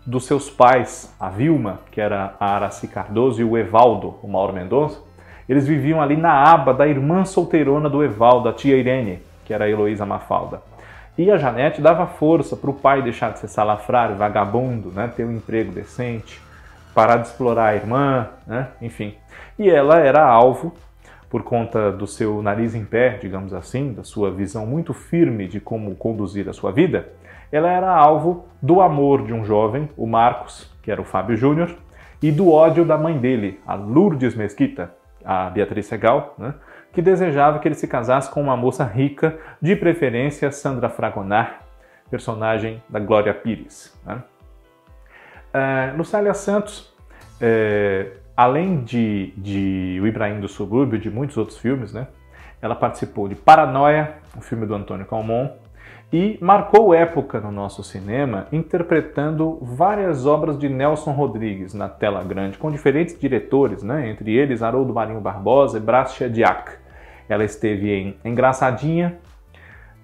dos 0.05 0.27
seus 0.27 0.51
pais, 0.51 1.15
a 1.21 1.31
Vilma, 1.31 1.83
que 1.93 2.01
era 2.01 2.35
a 2.41 2.57
Araci 2.57 2.89
Cardoso, 2.89 3.41
e 3.41 3.45
o 3.45 3.57
Evaldo, 3.57 4.19
o 4.25 4.27
Mauro 4.27 4.53
Mendonça, 4.53 5.01
eles 5.49 5.67
viviam 5.67 6.01
ali 6.01 6.17
na 6.17 6.33
aba 6.53 6.73
da 6.73 6.87
irmã 6.87 7.25
solteirona 7.25 7.89
do 7.89 8.03
Evaldo, 8.03 8.49
a 8.49 8.53
tia 8.53 8.77
Irene, 8.77 9.21
que 9.45 9.53
era 9.53 9.65
a 9.65 9.71
Heloísa 9.71 10.07
Mafalda. 10.07 10.63
E 11.17 11.31
a 11.31 11.37
Janete 11.37 11.81
dava 11.81 12.07
força 12.07 12.57
para 12.57 12.71
o 12.71 12.75
pai 12.75 13.03
deixar 13.03 13.33
de 13.33 13.39
ser 13.39 13.49
salafrário, 13.49 14.17
vagabundo, 14.17 14.91
né, 14.91 15.11
ter 15.15 15.25
um 15.25 15.33
emprego 15.33 15.71
decente, 15.71 16.41
parar 16.95 17.19
de 17.19 17.29
explorar 17.29 17.67
a 17.67 17.75
irmã, 17.75 18.29
né, 18.47 18.69
enfim. 18.83 19.15
E 19.59 19.71
ela 19.71 19.99
era 19.99 20.25
alvo 20.25 20.75
por 21.31 21.43
conta 21.43 21.91
do 21.91 22.07
seu 22.07 22.41
nariz 22.43 22.75
em 22.75 22.85
pé, 22.85 23.19
digamos 23.21 23.53
assim, 23.53 23.93
da 23.93 24.05
sua 24.05 24.31
visão 24.31 24.67
muito 24.67 24.95
firme 24.95 25.49
de 25.49 25.61
como 25.61 25.95
conduzir 25.95 26.49
a 26.49 26.53
sua 26.53 26.71
vida, 26.71 27.09
ela 27.51 27.71
era 27.71 27.91
alvo 27.91 28.47
do 28.61 28.81
amor 28.81 29.25
de 29.25 29.33
um 29.33 29.45
jovem, 29.45 29.89
o 29.97 30.07
Marcos, 30.07 30.69
que 30.83 30.91
era 30.91 31.01
o 31.01 31.05
Fábio 31.05 31.37
Júnior, 31.37 31.77
e 32.23 32.33
do 32.33 32.51
ódio 32.51 32.85
da 32.85 32.97
mãe 32.97 33.19
dele, 33.19 33.61
a 33.67 33.75
Lourdes 33.75 34.35
Mesquita, 34.35 34.93
a 35.25 35.51
Beatriz 35.51 35.87
Segal, 35.87 36.35
né, 36.39 36.55
que 36.93 37.03
desejava 37.03 37.59
que 37.59 37.69
ele 37.69 37.75
se 37.75 37.89
casasse 37.89 38.31
com 38.31 38.41
uma 38.41 38.57
moça 38.57 38.85
rica, 38.85 39.39
de 39.61 39.75
preferência 39.75 40.51
Sandra 40.53 40.89
Fragonar, 40.89 41.61
personagem 42.11 42.83
da 42.89 43.01
Glória 43.01 43.35
Pires. 43.35 43.99
Né. 44.05 44.23
Lucélia 45.97 46.35
Santos 46.35 46.95
uh, 47.41 48.25
além 48.37 48.83
de, 48.83 49.33
de 49.37 49.99
O 50.03 50.07
Ibrahim 50.07 50.41
do 50.41 50.49
Subúrbio, 50.49 50.99
de 50.99 51.11
muitos 51.11 51.37
outros 51.37 51.59
filmes, 51.59 51.93
né? 51.93 52.09
Ela 52.61 52.75
participou 52.75 53.29
de 53.29 53.35
Paranoia, 53.35 54.15
um 54.37 54.41
filme 54.41 54.67
do 54.67 54.75
Antônio 54.75 55.07
Calmon, 55.07 55.51
e 56.13 56.39
marcou 56.41 56.95
época 56.95 57.41
no 57.41 57.51
nosso 57.51 57.83
cinema 57.83 58.47
interpretando 58.53 59.59
várias 59.61 60.27
obras 60.27 60.59
de 60.59 60.69
Nelson 60.69 61.13
Rodrigues 61.13 61.75
na 61.75 61.89
tela 61.89 62.23
grande, 62.23 62.59
com 62.59 62.71
diferentes 62.71 63.19
diretores, 63.19 63.83
né? 63.83 64.09
entre 64.09 64.33
eles 64.33 64.63
Haroldo 64.63 64.95
Marinho 64.95 65.21
Barbosa 65.21 65.79
e 65.79 65.81
Brás 65.81 66.17
Diak. 66.31 66.73
Ela 67.29 67.45
esteve 67.45 67.91
em 67.91 68.17
Engraçadinha, 68.25 69.19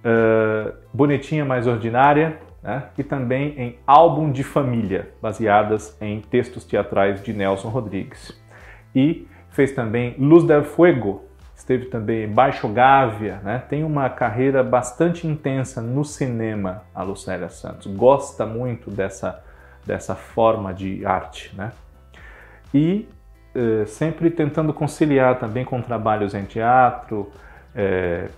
uh, 0.05 0.73
Bonitinha 0.93 1.45
Mais 1.45 1.67
Ordinária, 1.67 2.39
né? 2.63 2.85
e 2.99 3.05
também 3.05 3.55
em 3.57 3.79
Álbum 3.87 4.33
de 4.33 4.43
Família, 4.43 5.11
baseadas 5.23 5.97
em 6.01 6.21
textos 6.21 6.65
teatrais 6.65 7.23
de 7.23 7.33
Nelson 7.33 7.69
Rodrigues. 7.69 8.37
E 8.95 9.29
fez 9.51 9.73
também 9.73 10.15
Luz 10.19 10.45
del 10.45 10.65
Fuego, 10.65 11.25
esteve 11.61 11.87
também 11.87 12.25
em 12.25 12.29
Baixo 12.29 12.67
Gávea, 12.69 13.41
né? 13.45 13.63
tem 13.69 13.85
uma 13.85 14.09
carreira 14.09 14.63
bastante 14.63 15.27
intensa 15.27 15.81
no 15.81 16.05
cinema, 16.05 16.83
a 16.95 17.03
Lucélia 17.03 17.51
Santos, 17.51 17.87
gosta 17.87 18.47
muito 18.47 18.91
dessa, 18.91 19.43
dessa 19.87 20.15
forma 20.15 20.73
de 20.73 21.05
arte. 21.05 21.55
Né? 21.55 21.71
E 22.73 23.07
eh, 23.55 23.85
sempre 23.87 24.31
tentando 24.31 24.73
conciliar 24.73 25.39
também 25.39 25.65
com 25.65 25.83
trabalhos 25.83 26.35
em 26.35 26.45
teatro, 26.45 27.31
eh, 27.75 28.29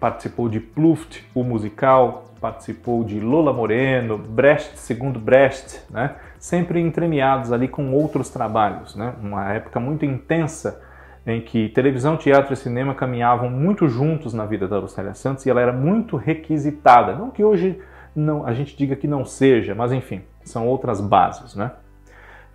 participou 0.00 0.48
de 0.48 0.58
Pluft, 0.58 1.24
o 1.32 1.44
musical, 1.44 2.32
participou 2.40 3.04
de 3.04 3.20
Lola 3.20 3.52
Moreno, 3.52 4.18
Brecht, 4.18 4.80
segundo 4.80 5.20
Brecht, 5.20 5.80
né? 5.88 6.16
sempre 6.40 6.80
entremeados 6.80 7.52
ali 7.52 7.68
com 7.68 7.92
outros 7.92 8.30
trabalhos. 8.30 8.96
Né? 8.96 9.14
Uma 9.22 9.52
época 9.52 9.78
muito 9.78 10.04
intensa 10.04 10.82
em 11.26 11.40
que 11.40 11.68
televisão, 11.68 12.16
teatro 12.16 12.52
e 12.52 12.56
cinema 12.56 12.94
caminhavam 12.94 13.48
muito 13.48 13.88
juntos 13.88 14.34
na 14.34 14.44
vida 14.44 14.66
da 14.66 14.78
Lucélia 14.78 15.14
Santos 15.14 15.46
e 15.46 15.50
ela 15.50 15.60
era 15.60 15.72
muito 15.72 16.16
requisitada. 16.16 17.14
Não 17.14 17.30
que 17.30 17.44
hoje 17.44 17.80
não, 18.14 18.44
a 18.44 18.52
gente 18.52 18.76
diga 18.76 18.96
que 18.96 19.06
não 19.06 19.24
seja, 19.24 19.74
mas 19.74 19.92
enfim, 19.92 20.22
são 20.44 20.66
outras 20.66 21.00
bases. 21.00 21.54
Né? 21.54 21.70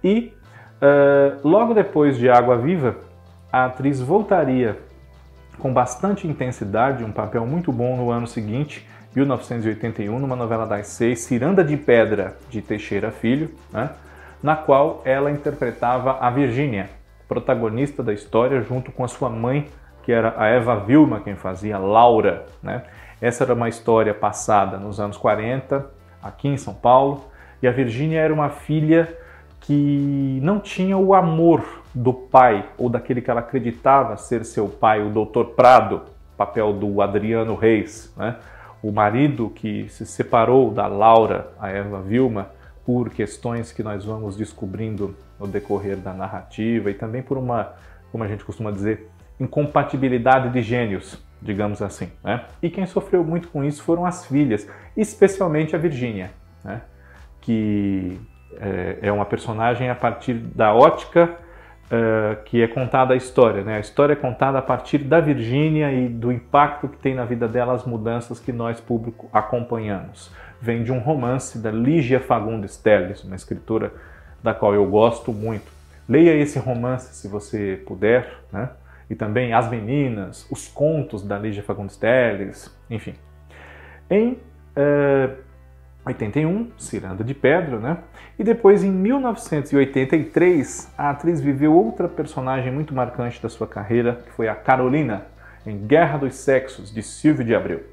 E 0.03 0.33
uh, 0.81 1.47
logo 1.47 1.73
depois 1.73 2.17
de 2.17 2.29
Água 2.29 2.57
Viva, 2.57 2.97
a 3.51 3.65
atriz 3.65 4.01
voltaria 4.01 4.77
com 5.57 5.73
bastante 5.73 6.27
intensidade, 6.27 7.03
um 7.03 7.11
papel 7.11 7.45
muito 7.45 7.71
bom 7.71 7.97
no 7.97 8.11
ano 8.11 8.27
seguinte, 8.27 8.87
1981, 9.15 10.19
numa 10.19 10.35
novela 10.35 10.67
das 10.67 10.87
seis, 10.87 11.21
Ciranda 11.21 11.63
de 11.63 11.75
Pedra, 11.75 12.37
de 12.49 12.61
Teixeira 12.61 13.09
Filho, 13.09 13.49
né, 13.71 13.89
na 14.43 14.55
qual 14.55 15.01
ela 15.03 15.31
interpretava 15.31 16.17
a 16.19 16.29
Virgínia, 16.29 16.89
protagonista 17.27 18.01
da 18.01 18.13
história, 18.13 18.61
junto 18.61 18.91
com 18.91 19.03
a 19.03 19.07
sua 19.07 19.29
mãe, 19.29 19.67
que 20.03 20.11
era 20.11 20.33
a 20.37 20.47
Eva 20.47 20.77
Vilma, 20.77 21.19
quem 21.19 21.35
fazia 21.35 21.77
Laura. 21.77 22.45
Né? 22.63 22.83
Essa 23.21 23.43
era 23.43 23.53
uma 23.53 23.67
história 23.67 24.13
passada 24.13 24.77
nos 24.77 24.99
anos 24.99 25.17
40, 25.17 25.85
aqui 26.21 26.47
em 26.47 26.57
São 26.57 26.73
Paulo, 26.73 27.25
e 27.61 27.67
a 27.67 27.71
Virgínia 27.71 28.19
era 28.19 28.33
uma 28.33 28.49
filha 28.49 29.17
que 29.59 30.39
não 30.41 30.59
tinha 30.59 30.97
o 30.97 31.13
amor 31.13 31.63
do 31.93 32.13
pai 32.13 32.65
ou 32.77 32.89
daquele 32.89 33.21
que 33.21 33.29
ela 33.29 33.39
acreditava 33.39 34.15
ser 34.15 34.45
seu 34.45 34.69
pai, 34.69 35.01
o 35.01 35.09
Dr. 35.09 35.55
Prado, 35.55 36.03
papel 36.37 36.71
do 36.71 37.01
Adriano 37.01 37.55
Reis, 37.55 38.13
né? 38.15 38.37
o 38.81 38.91
marido 38.91 39.49
que 39.49 39.89
se 39.89 40.05
separou 40.05 40.71
da 40.71 40.87
Laura, 40.87 41.51
a 41.59 41.69
Eva 41.69 42.01
Vilma, 42.01 42.49
por 42.85 43.09
questões 43.09 43.71
que 43.73 43.83
nós 43.83 44.05
vamos 44.05 44.37
descobrindo 44.37 45.15
no 45.39 45.47
decorrer 45.47 45.97
da 45.97 46.13
narrativa 46.13 46.89
e 46.89 46.93
também 46.93 47.21
por 47.21 47.37
uma, 47.37 47.73
como 48.11 48.23
a 48.23 48.27
gente 48.27 48.43
costuma 48.43 48.71
dizer, 48.71 49.09
incompatibilidade 49.39 50.49
de 50.49 50.61
gênios, 50.61 51.23
digamos 51.41 51.81
assim. 51.81 52.11
Né? 52.23 52.43
E 52.61 52.69
quem 52.69 52.85
sofreu 52.85 53.23
muito 53.23 53.47
com 53.49 53.63
isso 53.63 53.83
foram 53.83 54.05
as 54.05 54.25
filhas, 54.25 54.67
especialmente 54.95 55.75
a 55.75 55.79
Virgínia, 55.79 56.31
né? 56.63 56.81
que 57.41 58.19
é, 58.59 58.99
é 59.03 59.11
uma 59.11 59.25
personagem 59.25 59.89
a 59.89 59.95
partir 59.95 60.33
da 60.33 60.73
ótica 60.73 61.37
uh, 61.87 62.43
que 62.45 62.61
é 62.61 62.67
contada 62.67 63.13
a 63.13 63.17
história. 63.17 63.63
Né? 63.63 63.77
A 63.77 63.79
história 63.79 64.13
é 64.13 64.15
contada 64.15 64.57
a 64.57 64.61
partir 64.61 64.99
da 64.99 65.19
Virgínia 65.19 65.91
e 65.91 66.07
do 66.07 66.31
impacto 66.31 66.87
que 66.87 66.97
tem 66.97 67.13
na 67.13 67.25
vida 67.25 67.47
dela 67.47 67.73
as 67.73 67.85
mudanças 67.85 68.39
que 68.39 68.51
nós, 68.51 68.79
público, 68.79 69.29
acompanhamos. 69.31 70.31
Vem 70.59 70.83
de 70.83 70.91
um 70.91 70.99
romance 70.99 71.59
da 71.59 71.71
Lígia 71.71 72.19
Fagundes 72.19 72.77
Telles, 72.77 73.23
uma 73.23 73.35
escritora 73.35 73.93
da 74.43 74.53
qual 74.53 74.73
eu 74.73 74.85
gosto 74.85 75.33
muito. 75.33 75.71
Leia 76.07 76.35
esse 76.35 76.57
romance 76.57 77.15
se 77.15 77.27
você 77.27 77.81
puder, 77.85 78.33
né? 78.51 78.69
e 79.09 79.15
também 79.15 79.53
As 79.53 79.69
Meninas, 79.69 80.45
os 80.51 80.67
contos 80.67 81.23
da 81.23 81.37
Lígia 81.37 81.63
Fagundes 81.63 81.95
Telles, 81.97 82.75
enfim. 82.89 83.13
Em 84.09 84.39
uh, 84.75 85.37
81, 86.05 86.71
Ciranda 86.77 87.23
de 87.23 87.33
Pedra, 87.33 87.79
né? 87.79 87.97
E 88.39 88.43
depois, 88.43 88.83
em 88.83 88.91
1983, 88.91 90.93
a 90.97 91.09
atriz 91.09 91.41
viveu 91.41 91.73
outra 91.73 92.07
personagem 92.07 92.71
muito 92.71 92.93
marcante 92.93 93.41
da 93.41 93.49
sua 93.49 93.67
carreira, 93.67 94.19
que 94.25 94.31
foi 94.31 94.47
a 94.47 94.55
Carolina, 94.55 95.25
em 95.65 95.77
Guerra 95.77 96.19
dos 96.19 96.35
Sexos, 96.35 96.93
de 96.93 97.03
Silvio 97.03 97.43
de 97.43 97.53
Abreu. 97.53 97.83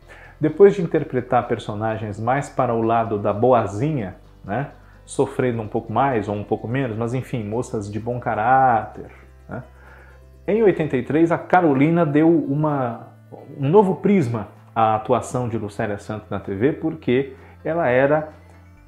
Depois 0.40 0.74
de 0.74 0.82
interpretar 0.82 1.48
personagens 1.48 2.20
mais 2.20 2.48
para 2.48 2.72
o 2.74 2.82
lado 2.82 3.18
da 3.18 3.32
boazinha, 3.32 4.14
né? 4.44 4.68
Sofrendo 5.04 5.60
um 5.60 5.68
pouco 5.68 5.92
mais 5.92 6.28
ou 6.28 6.34
um 6.34 6.44
pouco 6.44 6.66
menos, 6.66 6.96
mas 6.96 7.14
enfim, 7.14 7.44
moças 7.44 7.90
de 7.90 8.00
bom 8.00 8.18
caráter. 8.18 9.10
Né? 9.48 9.62
Em 10.46 10.62
83, 10.62 11.30
a 11.30 11.38
Carolina 11.38 12.06
deu 12.06 12.28
uma, 12.28 13.08
um 13.58 13.68
novo 13.68 13.96
prisma 13.96 14.48
à 14.74 14.94
atuação 14.94 15.48
de 15.48 15.58
Lucélia 15.58 15.98
Santos 15.98 16.28
na 16.30 16.40
TV, 16.40 16.72
porque 16.72 17.34
ela 17.64 17.88
era 17.88 18.30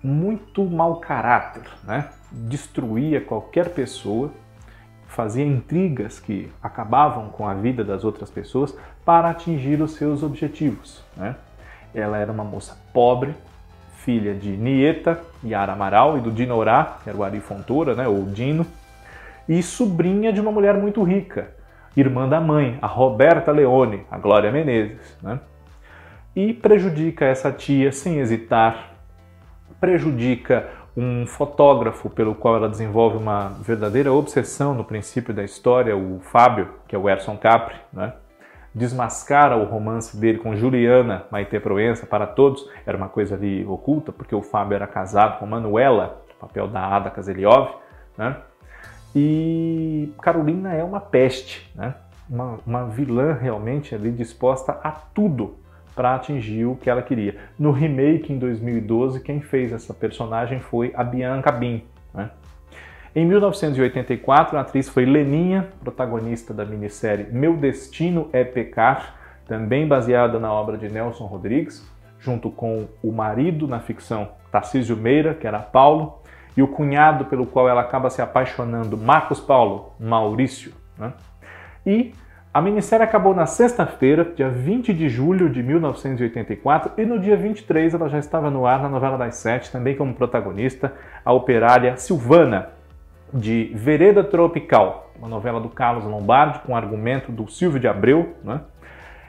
muito 0.02 0.64
mau 0.64 0.96
caráter, 0.96 1.64
né? 1.84 2.08
destruía 2.30 3.20
qualquer 3.20 3.70
pessoa, 3.70 4.30
fazia 5.06 5.44
intrigas 5.44 6.20
que 6.20 6.52
acabavam 6.62 7.28
com 7.28 7.48
a 7.48 7.54
vida 7.54 7.82
das 7.82 8.04
outras 8.04 8.30
pessoas 8.30 8.76
para 9.04 9.30
atingir 9.30 9.80
os 9.80 9.92
seus 9.94 10.22
objetivos. 10.22 11.04
Né? 11.16 11.36
Ela 11.94 12.18
era 12.18 12.30
uma 12.30 12.44
moça 12.44 12.76
pobre, 12.92 13.34
filha 14.06 14.32
de 14.32 14.56
Nieta 14.56 15.20
Yara 15.44 15.74
Amaral 15.74 16.16
e 16.16 16.22
do 16.22 16.30
Dinorá, 16.30 16.96
que 17.04 17.10
era 17.10 17.18
o 17.18 17.22
Ari 17.22 17.40
Fontoura, 17.40 17.94
né, 17.94 18.08
ou 18.08 18.24
Dino, 18.24 18.64
e 19.46 19.62
sobrinha 19.62 20.32
de 20.32 20.40
uma 20.40 20.50
mulher 20.50 20.74
muito 20.78 21.02
rica, 21.02 21.50
irmã 21.94 22.26
da 22.26 22.40
mãe, 22.40 22.78
a 22.80 22.86
Roberta 22.86 23.52
Leone, 23.52 24.04
a 24.10 24.16
Glória 24.16 24.50
Menezes. 24.50 25.18
Né? 25.22 25.38
e 26.36 26.52
prejudica 26.52 27.24
essa 27.24 27.50
tia 27.50 27.90
sem 27.90 28.18
hesitar, 28.18 28.90
prejudica 29.80 30.68
um 30.94 31.26
fotógrafo 31.26 32.10
pelo 32.10 32.34
qual 32.34 32.56
ela 32.56 32.68
desenvolve 32.68 33.16
uma 33.16 33.48
verdadeira 33.62 34.12
obsessão 34.12 34.74
no 34.74 34.84
princípio 34.84 35.32
da 35.32 35.42
história, 35.42 35.96
o 35.96 36.20
Fábio, 36.20 36.68
que 36.86 36.94
é 36.94 36.98
o 36.98 37.08
Erson 37.08 37.38
Capri, 37.38 37.76
né? 37.90 38.12
Desmascara 38.76 39.56
o 39.56 39.64
romance 39.64 40.14
dele 40.14 40.36
com 40.36 40.54
Juliana 40.54 41.24
Maite 41.30 41.58
Proença 41.58 42.04
para 42.04 42.26
todos, 42.26 42.68
era 42.84 42.94
uma 42.94 43.08
coisa 43.08 43.34
ali 43.34 43.64
oculta, 43.64 44.12
porque 44.12 44.34
o 44.34 44.42
Fábio 44.42 44.74
era 44.74 44.86
casado 44.86 45.38
com 45.38 45.46
Manuela, 45.46 46.22
papel 46.38 46.68
da 46.68 46.86
Ada 46.86 47.10
Kazeliov, 47.10 47.70
né? 48.18 48.36
E 49.14 50.12
Carolina 50.20 50.74
é 50.74 50.84
uma 50.84 51.00
peste, 51.00 51.72
né? 51.74 51.94
Uma, 52.28 52.58
uma 52.66 52.84
vilã 52.84 53.32
realmente 53.32 53.94
ali 53.94 54.12
disposta 54.12 54.72
a 54.84 54.90
tudo 54.90 55.56
para 55.94 56.14
atingir 56.14 56.66
o 56.66 56.76
que 56.76 56.90
ela 56.90 57.00
queria. 57.00 57.38
No 57.58 57.70
remake 57.70 58.30
em 58.30 58.38
2012, 58.38 59.20
quem 59.20 59.40
fez 59.40 59.72
essa 59.72 59.94
personagem 59.94 60.60
foi 60.60 60.92
a 60.94 61.02
Bianca 61.02 61.50
Bin. 61.50 61.82
Né? 62.12 62.28
Em 63.16 63.24
1984, 63.24 64.58
a 64.58 64.60
atriz 64.60 64.90
foi 64.90 65.06
Leninha, 65.06 65.68
protagonista 65.80 66.52
da 66.52 66.66
minissérie 66.66 67.28
Meu 67.32 67.56
Destino 67.56 68.28
é 68.30 68.44
Pecar, 68.44 69.14
também 69.46 69.88
baseada 69.88 70.38
na 70.38 70.52
obra 70.52 70.76
de 70.76 70.86
Nelson 70.90 71.24
Rodrigues, 71.24 71.82
junto 72.20 72.50
com 72.50 72.86
o 73.02 73.10
marido 73.10 73.66
na 73.66 73.80
ficção 73.80 74.28
Tarcísio 74.52 74.98
Meira, 74.98 75.32
que 75.32 75.46
era 75.46 75.60
Paulo, 75.60 76.20
e 76.54 76.62
o 76.62 76.68
cunhado 76.68 77.24
pelo 77.24 77.46
qual 77.46 77.66
ela 77.70 77.80
acaba 77.80 78.10
se 78.10 78.20
apaixonando, 78.20 78.98
Marcos 78.98 79.40
Paulo, 79.40 79.94
Maurício. 79.98 80.74
Né? 80.98 81.10
E 81.86 82.12
a 82.52 82.60
minissérie 82.60 83.04
acabou 83.04 83.34
na 83.34 83.46
sexta-feira, 83.46 84.30
dia 84.36 84.50
20 84.50 84.92
de 84.92 85.08
julho 85.08 85.48
de 85.48 85.62
1984, 85.62 86.92
e 86.98 87.06
no 87.06 87.18
dia 87.18 87.34
23 87.34 87.94
ela 87.94 88.10
já 88.10 88.18
estava 88.18 88.50
no 88.50 88.66
ar 88.66 88.82
na 88.82 88.90
novela 88.90 89.16
das 89.16 89.36
sete, 89.36 89.72
também 89.72 89.96
como 89.96 90.12
protagonista, 90.12 90.92
a 91.24 91.32
operária 91.32 91.96
Silvana, 91.96 92.75
de 93.32 93.72
Vereda 93.74 94.22
Tropical, 94.22 95.12
uma 95.18 95.28
novela 95.28 95.60
do 95.60 95.68
Carlos 95.68 96.04
Lombardi, 96.04 96.60
com 96.60 96.76
argumento 96.76 97.32
do 97.32 97.48
Silvio 97.48 97.80
de 97.80 97.88
Abreu. 97.88 98.34
Né? 98.42 98.60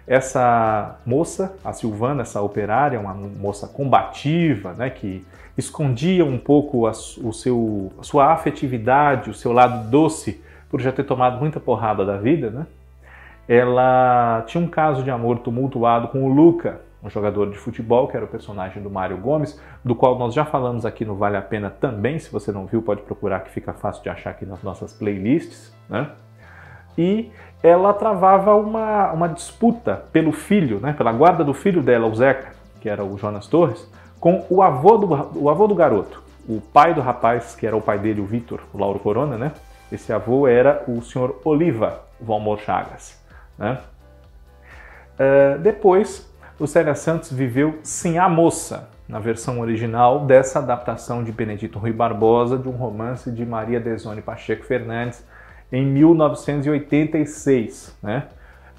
Essa 0.06 1.00
moça, 1.06 1.58
a 1.64 1.74
Silvana, 1.74 2.22
essa 2.22 2.42
operária, 2.42 3.00
uma 3.00 3.14
moça 3.14 3.68
combativa, 3.68 4.74
né, 4.74 4.90
que 4.90 5.26
escondia 5.58 6.24
um 6.24 6.38
pouco 6.38 6.88
a, 6.88 6.92
o 6.92 7.34
seu, 7.34 7.92
a 8.00 8.04
sua 8.04 8.32
afetividade, 8.32 9.30
o 9.30 9.34
seu 9.34 9.52
lado 9.52 9.90
doce, 9.90 10.42
por 10.70 10.80
já 10.80 10.92
ter 10.92 11.04
tomado 11.04 11.40
muita 11.40 11.60
porrada 11.60 12.06
da 12.06 12.18
vida, 12.18 12.50
né? 12.50 12.68
ela 13.48 14.44
tinha 14.46 14.62
um 14.62 14.68
caso 14.68 15.04
de 15.04 15.10
amor 15.10 15.40
tumultuado 15.40 16.10
com 16.10 16.24
o 16.24 16.28
Luca, 16.28 16.82
um 17.08 17.10
jogador 17.10 17.50
de 17.50 17.58
futebol, 17.58 18.08
que 18.08 18.16
era 18.16 18.26
o 18.26 18.28
personagem 18.28 18.84
do 18.84 18.90
Mário 18.90 19.18
Gomes, 19.18 19.60
do 19.84 19.96
qual 19.96 20.20
nós 20.20 20.34
já 20.34 20.46
falamos 20.46 20.86
aqui 20.86 21.06
no 21.06 21.16
Vale 21.16 21.38
a 21.38 21.42
Pena 21.42 21.70
também. 21.70 22.20
Se 22.20 22.32
você 22.32 22.52
não 22.52 22.66
viu, 22.66 22.82
pode 22.82 23.02
procurar 23.02 23.40
que 23.40 23.50
fica 23.50 23.74
fácil 23.74 24.04
de 24.04 24.10
achar 24.10 24.32
aqui 24.32 24.46
nas 24.46 24.62
nossas 24.62 24.94
playlists. 24.94 25.74
Né? 25.90 26.10
E 26.98 27.32
ela 27.64 27.94
travava 27.94 28.54
uma, 28.56 29.12
uma 29.14 29.28
disputa 29.28 30.04
pelo 30.12 30.32
filho, 30.32 30.80
né? 30.80 30.94
pela 30.94 31.12
guarda 31.12 31.44
do 31.44 31.54
filho 31.54 31.82
dela, 31.82 32.08
o 32.08 32.14
Zeca, 32.14 32.52
que 32.82 32.90
era 32.90 33.04
o 33.04 33.18
Jonas 33.18 33.48
Torres, 33.48 33.90
com 34.20 34.46
o 34.50 34.62
avô 34.62 34.98
do, 34.98 35.40
o 35.40 35.50
avô 35.50 35.66
do 35.68 35.76
garoto. 35.76 36.22
O 36.48 36.62
pai 36.62 36.94
do 36.94 37.02
rapaz, 37.02 37.56
que 37.56 37.66
era 37.66 37.76
o 37.76 37.82
pai 37.82 38.00
dele, 38.00 38.22
o 38.22 38.26
Vitor, 38.26 38.62
o 38.74 38.78
Lauro 38.78 39.00
Corona, 39.00 39.38
né? 39.38 39.52
Esse 39.92 40.12
avô 40.12 40.48
era 40.48 40.84
o 40.88 41.02
senhor 41.02 41.42
Oliva 41.44 42.02
Valmor 42.20 42.60
Chagas. 42.60 43.22
Né? 43.58 43.78
Uh, 45.18 45.60
depois, 45.60 46.27
Lucélia 46.60 46.96
Santos 46.96 47.32
viveu 47.32 47.78
Sim 47.84 48.18
a 48.18 48.28
Moça, 48.28 48.90
na 49.08 49.20
versão 49.20 49.60
original 49.60 50.26
dessa 50.26 50.58
adaptação 50.58 51.24
de 51.24 51.32
Benedito 51.32 51.78
Rui 51.78 51.94
Barbosa 51.94 52.58
de 52.58 52.68
um 52.68 52.72
romance 52.72 53.32
de 53.32 53.46
Maria 53.46 53.80
Desone 53.80 54.24
Pacheco 54.24 54.66
Fernandes 54.66 55.24
em 55.72 55.86
1986. 55.86 57.96
Né? 58.02 58.24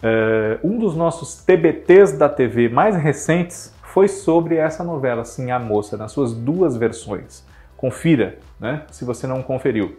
Uh, 0.02 0.58
um 0.68 0.76
dos 0.76 0.96
nossos 0.96 1.36
TBTs 1.44 2.18
da 2.18 2.28
TV 2.28 2.68
mais 2.68 2.96
recentes 2.96 3.72
foi 3.84 4.08
sobre 4.08 4.56
essa 4.56 4.82
novela 4.82 5.24
Sim 5.24 5.52
a 5.52 5.60
Moça, 5.60 5.96
nas 5.96 6.10
suas 6.10 6.34
duas 6.34 6.76
versões. 6.76 7.46
Confira, 7.76 8.40
né? 8.58 8.82
se 8.90 9.04
você 9.04 9.24
não 9.24 9.40
conferiu. 9.40 9.96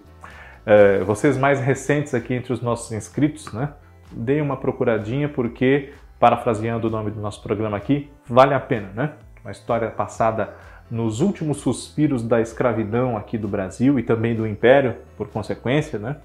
Uh, 0.67 1.05
vocês 1.05 1.37
mais 1.37 1.61
recentes 1.61 2.13
aqui 2.13 2.33
entre 2.33 2.51
os 2.51 2.61
nossos 2.61 2.91
inscritos, 2.91 3.53
né? 3.53 3.69
deem 4.11 4.41
uma 4.41 4.57
procuradinha, 4.57 5.29
porque, 5.29 5.93
parafraseando 6.19 6.87
o 6.87 6.91
nome 6.91 7.11
do 7.11 7.21
nosso 7.21 7.41
programa 7.41 7.77
aqui, 7.77 8.11
vale 8.27 8.53
a 8.53 8.59
pena, 8.59 8.89
né? 8.93 9.13
Uma 9.43 9.51
história 9.51 9.89
passada 9.89 10.53
nos 10.91 11.21
últimos 11.21 11.57
suspiros 11.57 12.23
da 12.23 12.41
escravidão 12.41 13.15
aqui 13.15 13.37
do 13.37 13.47
Brasil 13.47 13.99
e 13.99 14.03
também 14.03 14.35
do 14.35 14.45
Império, 14.45 14.95
por 15.15 15.29
consequência, 15.29 15.99
né? 15.99 16.17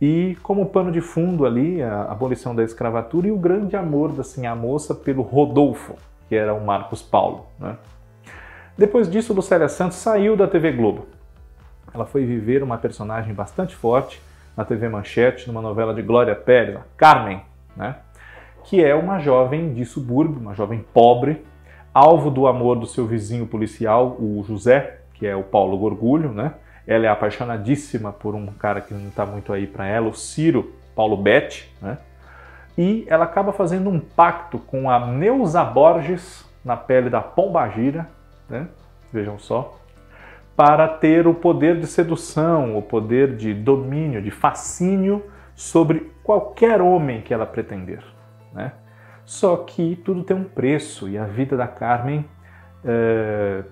E 0.00 0.36
como 0.42 0.66
pano 0.66 0.92
de 0.92 1.00
fundo 1.00 1.46
ali, 1.46 1.82
a 1.82 2.02
abolição 2.02 2.54
da 2.54 2.62
escravatura 2.62 3.28
e 3.28 3.32
o 3.32 3.38
grande 3.38 3.76
amor 3.76 4.12
da 4.12 4.22
Sinha 4.22 4.54
Moça 4.54 4.94
pelo 4.94 5.22
Rodolfo, 5.22 5.96
que 6.28 6.34
era 6.34 6.54
o 6.54 6.64
Marcos 6.64 7.02
Paulo, 7.02 7.46
né? 7.58 7.76
Depois 8.76 9.10
disso, 9.10 9.32
Lucélia 9.32 9.68
Santos 9.68 9.96
saiu 9.96 10.36
da 10.36 10.46
TV 10.46 10.72
Globo. 10.72 11.06
Ela 11.94 12.04
foi 12.04 12.26
viver 12.26 12.62
uma 12.62 12.76
personagem 12.76 13.32
bastante 13.32 13.74
forte 13.74 14.20
na 14.54 14.64
TV 14.64 14.88
Manchete, 14.88 15.48
numa 15.48 15.62
novela 15.62 15.94
de 15.94 16.02
Glória 16.02 16.34
Pérez, 16.34 16.78
Carmen, 16.96 17.40
né? 17.74 17.96
Que 18.66 18.82
é 18.82 18.94
uma 18.94 19.20
jovem 19.20 19.72
de 19.72 19.84
subúrbio, 19.84 20.40
uma 20.40 20.52
jovem 20.52 20.84
pobre, 20.92 21.44
alvo 21.94 22.30
do 22.30 22.48
amor 22.48 22.76
do 22.76 22.84
seu 22.84 23.06
vizinho 23.06 23.46
policial, 23.46 24.16
o 24.18 24.44
José, 24.46 24.98
que 25.14 25.24
é 25.24 25.36
o 25.36 25.44
Paulo 25.44 25.78
Gorgulho, 25.78 26.32
né? 26.32 26.54
Ela 26.84 27.06
é 27.06 27.08
apaixonadíssima 27.08 28.12
por 28.12 28.34
um 28.34 28.46
cara 28.46 28.80
que 28.80 28.92
não 28.92 29.08
está 29.08 29.24
muito 29.24 29.52
aí 29.52 29.68
para 29.68 29.86
ela, 29.86 30.08
o 30.08 30.14
Ciro 30.14 30.74
Paulo 30.96 31.16
Betti, 31.16 31.72
né? 31.80 31.98
E 32.76 33.06
ela 33.08 33.24
acaba 33.24 33.52
fazendo 33.52 33.88
um 33.88 34.00
pacto 34.00 34.58
com 34.58 34.90
a 34.90 35.06
Neuza 35.06 35.62
Borges 35.64 36.44
na 36.64 36.76
pele 36.76 37.08
da 37.08 37.20
Pombagira, 37.20 38.08
né? 38.50 38.66
Vejam 39.12 39.38
só, 39.38 39.78
para 40.56 40.88
ter 40.88 41.28
o 41.28 41.34
poder 41.34 41.78
de 41.78 41.86
sedução, 41.86 42.76
o 42.76 42.82
poder 42.82 43.36
de 43.36 43.54
domínio, 43.54 44.20
de 44.20 44.32
fascínio 44.32 45.24
sobre 45.54 46.12
qualquer 46.24 46.82
homem 46.82 47.20
que 47.20 47.32
ela 47.32 47.46
pretender. 47.46 48.15
Né? 48.56 48.72
Só 49.26 49.56
que 49.58 49.96
tudo 49.96 50.24
tem 50.24 50.34
um 50.34 50.44
preço 50.44 51.08
e 51.08 51.18
a 51.18 51.24
vida 51.24 51.56
da 51.56 51.68
Carmen 51.68 52.24
é, 52.82 53.62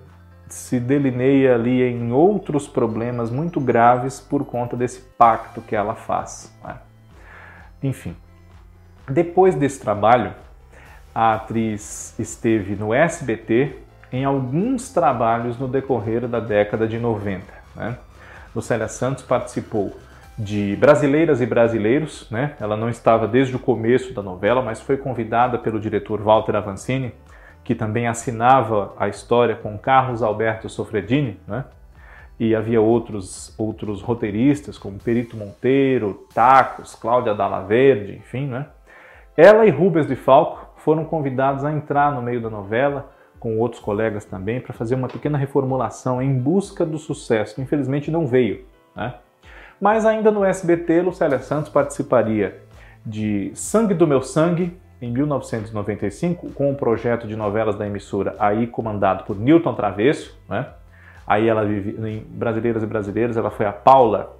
se 0.47 0.79
delineia 0.79 1.55
ali 1.55 1.81
em 1.81 2.11
outros 2.11 2.67
problemas 2.67 3.31
muito 3.31 3.59
graves 3.59 4.19
por 4.19 4.45
conta 4.45 4.77
desse 4.77 4.99
pacto 5.17 5.61
que 5.61 5.75
ela 5.75 5.95
faz. 5.95 6.55
Né? 6.63 6.75
Enfim, 7.81 8.15
depois 9.09 9.55
desse 9.55 9.79
trabalho, 9.79 10.33
a 11.13 11.33
atriz 11.33 12.17
esteve 12.19 12.75
no 12.75 12.93
SBT 12.93 13.79
em 14.11 14.23
alguns 14.23 14.89
trabalhos 14.89 15.57
no 15.57 15.67
decorrer 15.67 16.27
da 16.27 16.39
década 16.39 16.87
de 16.87 16.99
90. 16.99 17.43
Né? 17.75 17.97
Lucélia 18.53 18.87
Santos 18.87 19.23
participou 19.23 19.97
de 20.37 20.75
Brasileiras 20.75 21.39
e 21.39 21.45
Brasileiros, 21.45 22.29
né? 22.29 22.55
ela 22.59 22.75
não 22.75 22.89
estava 22.89 23.27
desde 23.27 23.55
o 23.55 23.59
começo 23.59 24.13
da 24.13 24.21
novela, 24.21 24.61
mas 24.61 24.81
foi 24.81 24.97
convidada 24.97 25.57
pelo 25.57 25.79
diretor 25.79 26.21
Walter 26.21 26.55
Avancini, 26.55 27.13
que 27.63 27.73
também 27.73 28.07
assinava 28.07 28.93
a 28.99 29.07
história 29.07 29.55
com 29.55 29.77
Carlos 29.77 30.21
Alberto 30.21 30.67
Sofredini, 30.67 31.39
né? 31.47 31.63
e 32.39 32.53
havia 32.53 32.81
outros, 32.81 33.53
outros 33.57 34.01
roteiristas, 34.01 34.77
como 34.77 34.99
Perito 34.99 35.37
Monteiro, 35.37 36.27
Tacos, 36.33 36.93
Cláudia 36.95 37.33
Dalla 37.33 37.61
Verde, 37.61 38.17
enfim, 38.17 38.47
né? 38.47 38.67
Ela 39.37 39.65
e 39.65 39.69
Rubens 39.69 40.05
de 40.05 40.15
Falco 40.15 40.65
foram 40.77 41.05
convidados 41.05 41.63
a 41.63 41.71
entrar 41.71 42.13
no 42.13 42.21
meio 42.21 42.41
da 42.41 42.49
novela, 42.49 43.09
com 43.39 43.57
outros 43.59 43.81
colegas 43.81 44.25
também, 44.25 44.59
para 44.59 44.73
fazer 44.73 44.95
uma 44.95 45.07
pequena 45.07 45.37
reformulação 45.37 46.21
em 46.21 46.37
busca 46.37 46.85
do 46.85 46.97
sucesso, 46.97 47.61
infelizmente 47.61 48.11
não 48.11 48.27
veio, 48.27 48.65
né? 48.95 49.15
Mas 49.79 50.05
ainda 50.05 50.31
no 50.31 50.43
SBT, 50.43 51.01
Lucélia 51.01 51.39
Santos 51.39 51.69
participaria 51.69 52.61
de 53.05 53.51
Sangue 53.53 53.93
do 53.93 54.07
Meu 54.07 54.21
Sangue, 54.21 54.77
em 55.01 55.11
1995, 55.11 56.51
com 56.51 56.71
um 56.71 56.75
projeto 56.75 57.27
de 57.27 57.35
novelas 57.35 57.75
da 57.75 57.85
emissora, 57.85 58.35
aí 58.39 58.65
comandado 58.65 59.25
por 59.25 59.37
Newton 59.37 59.73
Travesso, 59.75 60.39
né? 60.49 60.67
Aí 61.27 61.47
ela 61.47 61.65
vive 61.65 61.95
em 62.07 62.19
Brasileiras 62.19 62.83
e 62.83 62.85
Brasileiros, 62.85 63.37
ela 63.37 63.51
foi 63.51 63.65
a 63.65 63.73
Paula. 63.73 64.37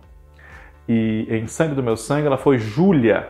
E 0.88 1.28
em 1.30 1.48
Sangue 1.48 1.76
do 1.76 1.84
Meu 1.84 1.98
Sangue, 1.98 2.28
ela 2.28 2.38
foi 2.38 2.58
Júlia, 2.58 3.30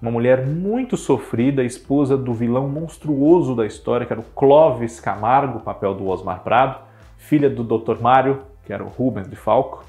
uma 0.00 0.10
mulher 0.10 0.46
muito 0.46 0.96
sofrida, 0.96 1.62
esposa 1.62 2.16
do 2.16 2.34
vilão 2.34 2.68
monstruoso 2.68 3.54
da 3.54 3.64
história, 3.64 4.04
que 4.04 4.12
era 4.12 4.20
o 4.20 4.24
Clóvis 4.34 5.00
Camargo, 5.00 5.60
papel 5.60 5.94
do 5.94 6.06
Osmar 6.08 6.40
Prado, 6.40 6.78
filha 7.16 7.48
do 7.48 7.62
Dr. 7.62 8.00
Mário, 8.00 8.42
que 8.64 8.72
era 8.72 8.82
o 8.82 8.88
Rubens 8.88 9.28
de 9.28 9.36
Falco, 9.36 9.84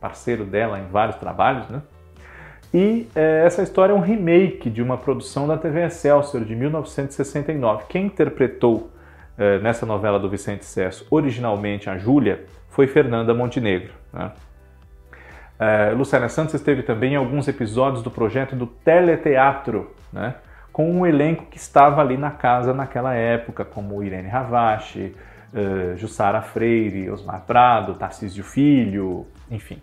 parceiro 0.00 0.44
dela 0.44 0.78
em 0.78 0.86
vários 0.86 1.16
trabalhos, 1.16 1.68
né? 1.68 1.82
E 2.72 3.08
é, 3.14 3.44
essa 3.46 3.62
história 3.62 3.92
é 3.92 3.96
um 3.96 4.00
remake 4.00 4.68
de 4.68 4.82
uma 4.82 4.98
produção 4.98 5.48
da 5.48 5.56
TV 5.56 5.84
Excelsior 5.84 6.44
de 6.44 6.54
1969. 6.54 7.84
Quem 7.88 8.06
interpretou 8.06 8.90
é, 9.38 9.58
nessa 9.58 9.86
novela 9.86 10.18
do 10.18 10.28
Vicente 10.28 10.64
Cesso 10.64 11.06
originalmente 11.10 11.88
a 11.88 11.96
Júlia 11.96 12.44
foi 12.68 12.86
Fernanda 12.86 13.32
Montenegro. 13.32 13.92
Né? 14.12 14.30
É, 15.58 15.90
Luciana 15.92 16.28
Santos 16.28 16.54
esteve 16.54 16.82
também 16.82 17.14
em 17.14 17.16
alguns 17.16 17.48
episódios 17.48 18.02
do 18.02 18.10
projeto 18.10 18.54
do 18.54 18.66
Teleteatro, 18.66 19.94
né? 20.12 20.34
com 20.78 20.88
um 20.92 21.04
elenco 21.04 21.46
que 21.46 21.56
estava 21.56 22.00
ali 22.00 22.16
na 22.16 22.30
casa 22.30 22.72
naquela 22.72 23.12
época, 23.12 23.64
como 23.64 24.00
Irene 24.00 24.28
Ravache, 24.28 25.12
uh, 25.52 25.96
Jussara 25.96 26.40
Freire, 26.40 27.10
Osmar 27.10 27.42
Prado, 27.46 27.94
Tarcísio 27.94 28.44
Filho, 28.44 29.26
enfim. 29.50 29.80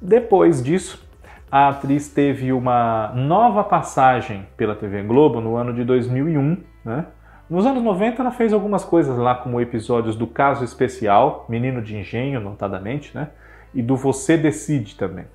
Depois 0.00 0.62
disso, 0.62 1.06
a 1.50 1.68
atriz 1.68 2.08
teve 2.08 2.52
uma 2.52 3.12
nova 3.14 3.62
passagem 3.62 4.46
pela 4.56 4.74
TV 4.74 5.02
Globo 5.02 5.40
no 5.40 5.56
ano 5.56 5.72
de 5.72 5.84
2001. 5.84 6.58
Né? 6.84 7.06
Nos 7.48 7.64
anos 7.64 7.82
90, 7.82 8.20
ela 8.20 8.30
fez 8.30 8.52
algumas 8.52 8.84
coisas 8.84 9.16
lá, 9.16 9.34
como 9.34 9.60
episódios 9.60 10.16
do 10.16 10.26
Caso 10.26 10.64
Especial, 10.64 11.46
Menino 11.48 11.80
de 11.80 11.96
Engenho, 11.96 12.40
notadamente, 12.40 13.14
né? 13.14 13.28
e 13.72 13.80
do 13.80 13.96
Você 13.96 14.36
Decide 14.36 14.96
também. 14.96 15.26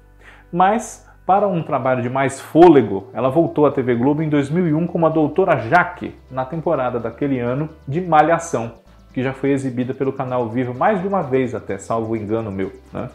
Mas, 0.52 1.10
para 1.26 1.48
um 1.48 1.64
trabalho 1.64 2.02
de 2.02 2.10
mais 2.10 2.42
fôlego, 2.42 3.08
ela 3.14 3.30
voltou 3.30 3.66
à 3.66 3.72
TV 3.72 3.96
Globo 3.96 4.22
em 4.22 4.30
2001 4.30 4.88
como 4.88 5.06
a 5.06 5.10
doutora 5.10 5.58
Jaque, 5.58 6.14
na 6.30 6.44
temporada 6.44 7.00
daquele 7.00 7.40
ano 7.40 7.70
de 7.88 8.02
Malhação, 8.02 8.74
que 9.14 9.24
já 9.24 9.32
foi 9.32 9.52
exibida 9.52 9.94
pelo 9.94 10.12
canal 10.12 10.50
Vivo 10.50 10.74
mais 10.74 11.02
de 11.02 11.08
uma 11.08 11.22
vez 11.22 11.56
até, 11.56 11.78
salvo 11.78 12.16
engano 12.16 12.52
meu. 12.52 12.74
Né? 12.92 13.10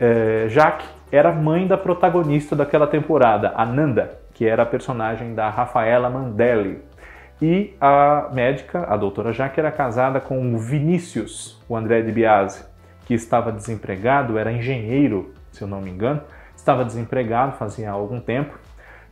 É, 0.00 0.46
Jaque 0.48 0.86
era 1.10 1.32
mãe 1.32 1.66
da 1.66 1.76
protagonista 1.76 2.54
daquela 2.54 2.86
temporada, 2.86 3.52
a 3.56 3.64
Nanda, 3.64 4.18
que 4.34 4.46
era 4.46 4.62
a 4.62 4.66
personagem 4.66 5.34
da 5.34 5.48
Rafaela 5.48 6.08
Mandelli. 6.08 6.80
E 7.40 7.74
a 7.80 8.28
médica, 8.32 8.84
a 8.88 8.96
doutora 8.96 9.32
Jaque, 9.32 9.60
era 9.60 9.70
casada 9.70 10.20
com 10.20 10.54
o 10.54 10.58
Vinícius, 10.58 11.60
o 11.68 11.76
André 11.76 12.02
de 12.02 12.12
Biase, 12.12 12.64
que 13.06 13.14
estava 13.14 13.50
desempregado, 13.52 14.36
era 14.36 14.52
engenheiro, 14.52 15.32
se 15.50 15.62
eu 15.62 15.68
não 15.68 15.80
me 15.80 15.90
engano, 15.90 16.20
estava 16.54 16.84
desempregado 16.84 17.56
fazia 17.56 17.90
algum 17.90 18.20
tempo 18.20 18.58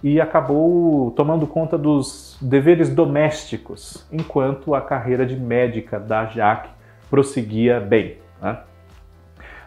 e 0.02 0.20
acabou 0.20 1.10
tomando 1.12 1.46
conta 1.46 1.78
dos 1.78 2.36
deveres 2.40 2.90
domésticos, 2.90 4.06
enquanto 4.12 4.74
a 4.74 4.80
carreira 4.80 5.24
de 5.24 5.36
médica 5.36 5.98
da 5.98 6.26
Jaque 6.26 6.68
prosseguia 7.08 7.80
bem. 7.80 8.18
Né? 8.40 8.58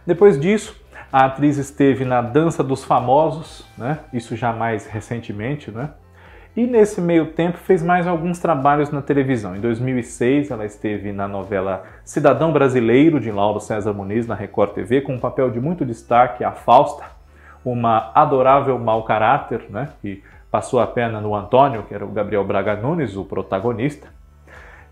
Depois 0.09 0.39
disso, 0.39 0.75
a 1.13 1.25
atriz 1.25 1.59
esteve 1.59 2.03
na 2.03 2.19
Dança 2.19 2.63
dos 2.63 2.83
Famosos, 2.83 3.63
né? 3.77 3.99
isso 4.11 4.35
já 4.35 4.51
mais 4.51 4.87
recentemente, 4.87 5.69
né? 5.69 5.91
e 6.57 6.65
nesse 6.65 6.99
meio 6.99 7.27
tempo 7.27 7.59
fez 7.59 7.83
mais 7.83 8.07
alguns 8.07 8.39
trabalhos 8.39 8.89
na 8.89 9.03
televisão. 9.03 9.55
Em 9.55 9.59
2006, 9.59 10.49
ela 10.49 10.65
esteve 10.65 11.11
na 11.11 11.27
novela 11.27 11.83
Cidadão 12.03 12.51
Brasileiro, 12.51 13.19
de 13.19 13.29
Lauro 13.29 13.59
César 13.59 13.93
Muniz, 13.93 14.25
na 14.25 14.33
Record 14.33 14.71
TV, 14.71 15.01
com 15.01 15.13
um 15.13 15.19
papel 15.19 15.51
de 15.51 15.59
muito 15.59 15.85
destaque, 15.85 16.43
a 16.43 16.53
Fausta, 16.53 17.03
uma 17.63 18.11
adorável 18.15 18.79
mau 18.79 19.03
caráter, 19.03 19.67
né? 19.69 19.89
que 20.01 20.23
passou 20.49 20.79
a 20.79 20.87
perna 20.87 21.21
no 21.21 21.35
Antônio, 21.35 21.83
que 21.83 21.93
era 21.93 22.03
o 22.03 22.09
Gabriel 22.09 22.43
Braga 22.43 22.75
Nunes, 22.75 23.15
o 23.15 23.23
protagonista. 23.23 24.07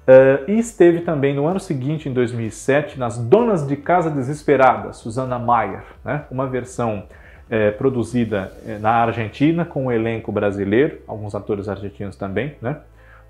Uh, 0.08 0.50
e 0.50 0.58
esteve 0.58 1.02
também 1.02 1.36
no 1.36 1.46
ano 1.46 1.60
seguinte, 1.60 2.08
em 2.08 2.14
2007, 2.14 2.98
nas 2.98 3.18
Donas 3.18 3.68
de 3.68 3.76
Casa 3.76 4.10
Desesperada, 4.10 4.94
Susana 4.94 5.38
Maier, 5.38 5.84
né? 6.06 6.24
uma 6.32 6.48
versão 6.48 7.04
é, 7.50 7.72
produzida 7.72 8.52
é, 8.66 8.78
na 8.78 8.92
Argentina 8.92 9.66
com 9.66 9.86
um 9.86 9.92
elenco 9.92 10.32
brasileiro, 10.32 11.00
alguns 11.08 11.34
atores 11.36 11.68
argentinos 11.68 12.16
também, 12.16 12.56
né? 12.62 12.78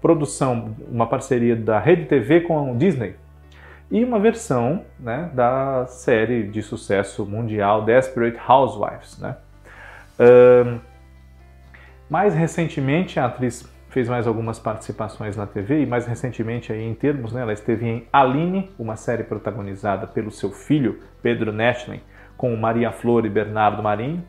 Produção, 0.01 0.75
uma 0.87 1.07
parceria 1.07 1.55
da 1.55 1.79
Rede 1.79 2.05
TV 2.05 2.41
com 2.41 2.71
a 2.71 2.73
Disney 2.75 3.15
e 3.89 4.03
uma 4.03 4.19
versão 4.19 4.83
né, 4.99 5.31
da 5.33 5.85
série 5.87 6.43
de 6.43 6.61
sucesso 6.61 7.25
mundial 7.25 7.83
Desperate 7.83 8.37
Housewives, 8.47 9.17
né? 9.19 9.37
Um, 10.19 10.79
mais 12.09 12.33
recentemente, 12.33 13.19
a 13.19 13.25
atriz 13.25 13.67
fez 13.97 14.07
mais 14.07 14.27
algumas 14.27 14.59
participações 14.59 15.35
na 15.35 15.47
TV 15.47 15.81
e 15.81 15.85
mais 15.87 16.05
recentemente 16.05 16.71
aí 16.71 16.83
em 16.83 16.93
termos, 16.93 17.33
né, 17.33 17.41
ela 17.41 17.51
esteve 17.51 17.87
em 17.87 18.07
Aline, 18.13 18.69
uma 18.77 18.95
série 18.95 19.23
protagonizada 19.23 20.05
pelo 20.05 20.29
seu 20.29 20.51
filho 20.51 20.99
Pedro 21.19 21.51
Nethlin, 21.51 21.99
com 22.37 22.55
Maria 22.55 22.91
Flor 22.91 23.25
e 23.25 23.29
Bernardo 23.29 23.81
Marinho, 23.81 24.23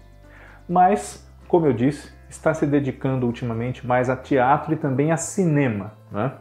mas, 0.66 1.30
como 1.46 1.66
eu 1.66 1.74
disse, 1.74 2.10
está 2.30 2.54
se 2.54 2.66
dedicando 2.66 3.26
ultimamente 3.26 3.86
mais 3.86 4.08
a 4.08 4.16
teatro 4.16 4.72
e 4.72 4.76
também 4.76 5.12
a 5.12 5.18
cinema. 5.18 5.92
Né? 6.10 6.32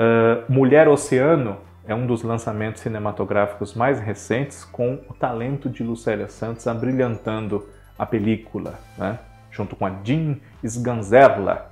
Uh, 0.00 0.50
Mulher 0.50 0.88
Oceano 0.88 1.58
é 1.86 1.94
um 1.94 2.06
dos 2.06 2.22
lançamentos 2.22 2.80
cinematográficos 2.80 3.74
mais 3.74 4.00
recentes, 4.00 4.64
com 4.64 4.94
o 5.10 5.12
talento 5.12 5.68
de 5.68 5.84
Lucélia 5.84 6.28
Santos 6.28 6.66
abrilhantando 6.66 7.68
a 7.98 8.06
película, 8.06 8.78
né? 8.96 9.18
junto 9.50 9.76
com 9.76 9.84
a 9.84 9.92
Jean 10.02 10.36
Sganzerla 10.64 11.69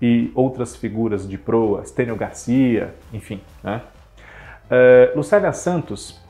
e 0.00 0.30
outras 0.34 0.76
figuras 0.76 1.28
de 1.28 1.36
proa, 1.36 1.84
Stênio 1.84 2.16
Garcia, 2.16 2.94
enfim. 3.12 3.40
Né? 3.62 3.82
Uh, 4.70 5.16
Lucélia 5.16 5.52
Santos 5.52 6.20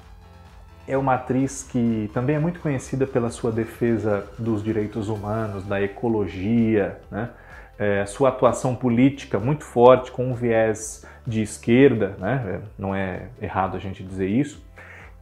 é 0.90 0.96
uma 0.96 1.14
atriz 1.14 1.62
que 1.62 2.10
também 2.12 2.36
é 2.36 2.38
muito 2.38 2.60
conhecida 2.60 3.06
pela 3.06 3.30
sua 3.30 3.52
defesa 3.52 4.26
dos 4.38 4.62
direitos 4.62 5.08
humanos, 5.08 5.64
da 5.64 5.80
ecologia, 5.80 6.98
né? 7.10 7.30
É, 7.78 8.04
sua 8.04 8.28
atuação 8.28 8.74
política 8.74 9.38
muito 9.38 9.64
forte, 9.64 10.10
com 10.10 10.26
um 10.26 10.34
viés 10.34 11.06
de 11.26 11.40
esquerda, 11.40 12.16
né? 12.18 12.44
É, 12.46 12.60
não 12.78 12.94
é 12.94 13.28
errado 13.40 13.76
a 13.76 13.80
gente 13.80 14.02
dizer 14.02 14.28
isso, 14.28 14.62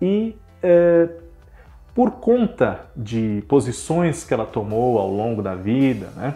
e 0.01 0.35
é, 0.63 1.09
por 1.95 2.13
conta 2.13 2.87
de 2.97 3.45
posições 3.47 4.25
que 4.25 4.33
ela 4.33 4.47
tomou 4.47 4.99
ao 4.99 5.11
longo 5.11 5.43
da 5.43 5.55
vida, 5.55 6.09
né? 6.17 6.35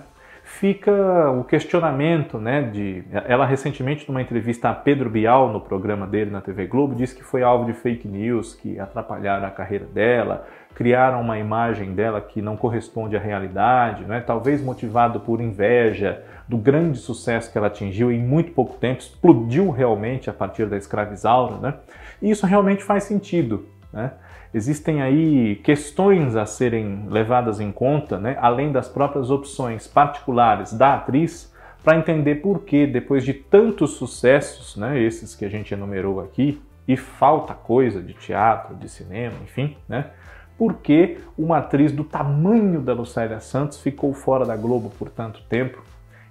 Fica 0.58 1.30
o 1.30 1.44
questionamento, 1.44 2.38
né, 2.38 2.62
de 2.62 3.02
ela 3.26 3.46
recentemente 3.46 4.06
numa 4.08 4.20
entrevista 4.20 4.68
a 4.68 4.74
Pedro 4.74 5.08
Bial 5.08 5.52
no 5.52 5.60
programa 5.60 6.06
dele 6.06 6.30
na 6.30 6.40
TV 6.40 6.66
Globo 6.66 6.94
disse 6.94 7.16
que 7.16 7.24
foi 7.24 7.42
alvo 7.42 7.64
de 7.64 7.72
fake 7.72 8.06
news 8.06 8.54
que 8.54 8.78
atrapalharam 8.78 9.46
a 9.46 9.50
carreira 9.50 9.86
dela, 9.86 10.46
criaram 10.74 11.20
uma 11.20 11.38
imagem 11.38 11.94
dela 11.94 12.20
que 12.20 12.42
não 12.42 12.56
corresponde 12.56 13.16
à 13.16 13.20
realidade, 13.20 14.04
né, 14.04 14.20
talvez 14.20 14.62
motivado 14.62 15.20
por 15.20 15.40
inveja 15.40 16.22
do 16.46 16.58
grande 16.58 16.98
sucesso 16.98 17.50
que 17.50 17.56
ela 17.56 17.68
atingiu 17.68 18.12
em 18.12 18.20
muito 18.20 18.52
pouco 18.52 18.76
tempo, 18.76 19.00
explodiu 19.00 19.70
realmente 19.70 20.28
a 20.28 20.32
partir 20.32 20.66
da 20.66 20.76
escravizaura, 20.76 21.56
né? 21.56 21.74
E 22.20 22.30
isso 22.30 22.46
realmente 22.46 22.84
faz 22.84 23.04
sentido, 23.04 23.66
né? 23.92 24.12
Existem 24.54 25.00
aí 25.00 25.56
questões 25.64 26.36
a 26.36 26.44
serem 26.44 27.06
levadas 27.08 27.58
em 27.58 27.72
conta, 27.72 28.18
né, 28.18 28.36
além 28.40 28.70
das 28.70 28.88
próprias 28.88 29.30
opções 29.30 29.86
particulares 29.86 30.72
da 30.74 30.94
atriz, 30.94 31.52
para 31.82 31.96
entender 31.96 32.36
por 32.36 32.60
que, 32.60 32.86
depois 32.86 33.24
de 33.24 33.32
tantos 33.32 33.92
sucessos, 33.92 34.76
né, 34.76 35.00
esses 35.00 35.34
que 35.34 35.44
a 35.44 35.48
gente 35.48 35.72
enumerou 35.72 36.20
aqui, 36.20 36.60
e 36.86 36.96
falta 36.96 37.54
coisa 37.54 38.02
de 38.02 38.12
teatro, 38.12 38.74
de 38.76 38.88
cinema, 38.88 39.34
enfim, 39.42 39.76
né, 39.88 40.10
por 40.58 40.74
que 40.74 41.18
uma 41.36 41.58
atriz 41.58 41.90
do 41.90 42.04
tamanho 42.04 42.80
da 42.80 42.92
Lucélia 42.92 43.40
Santos 43.40 43.80
ficou 43.80 44.12
fora 44.12 44.44
da 44.44 44.56
Globo 44.56 44.90
por 44.98 45.08
tanto 45.08 45.42
tempo 45.48 45.82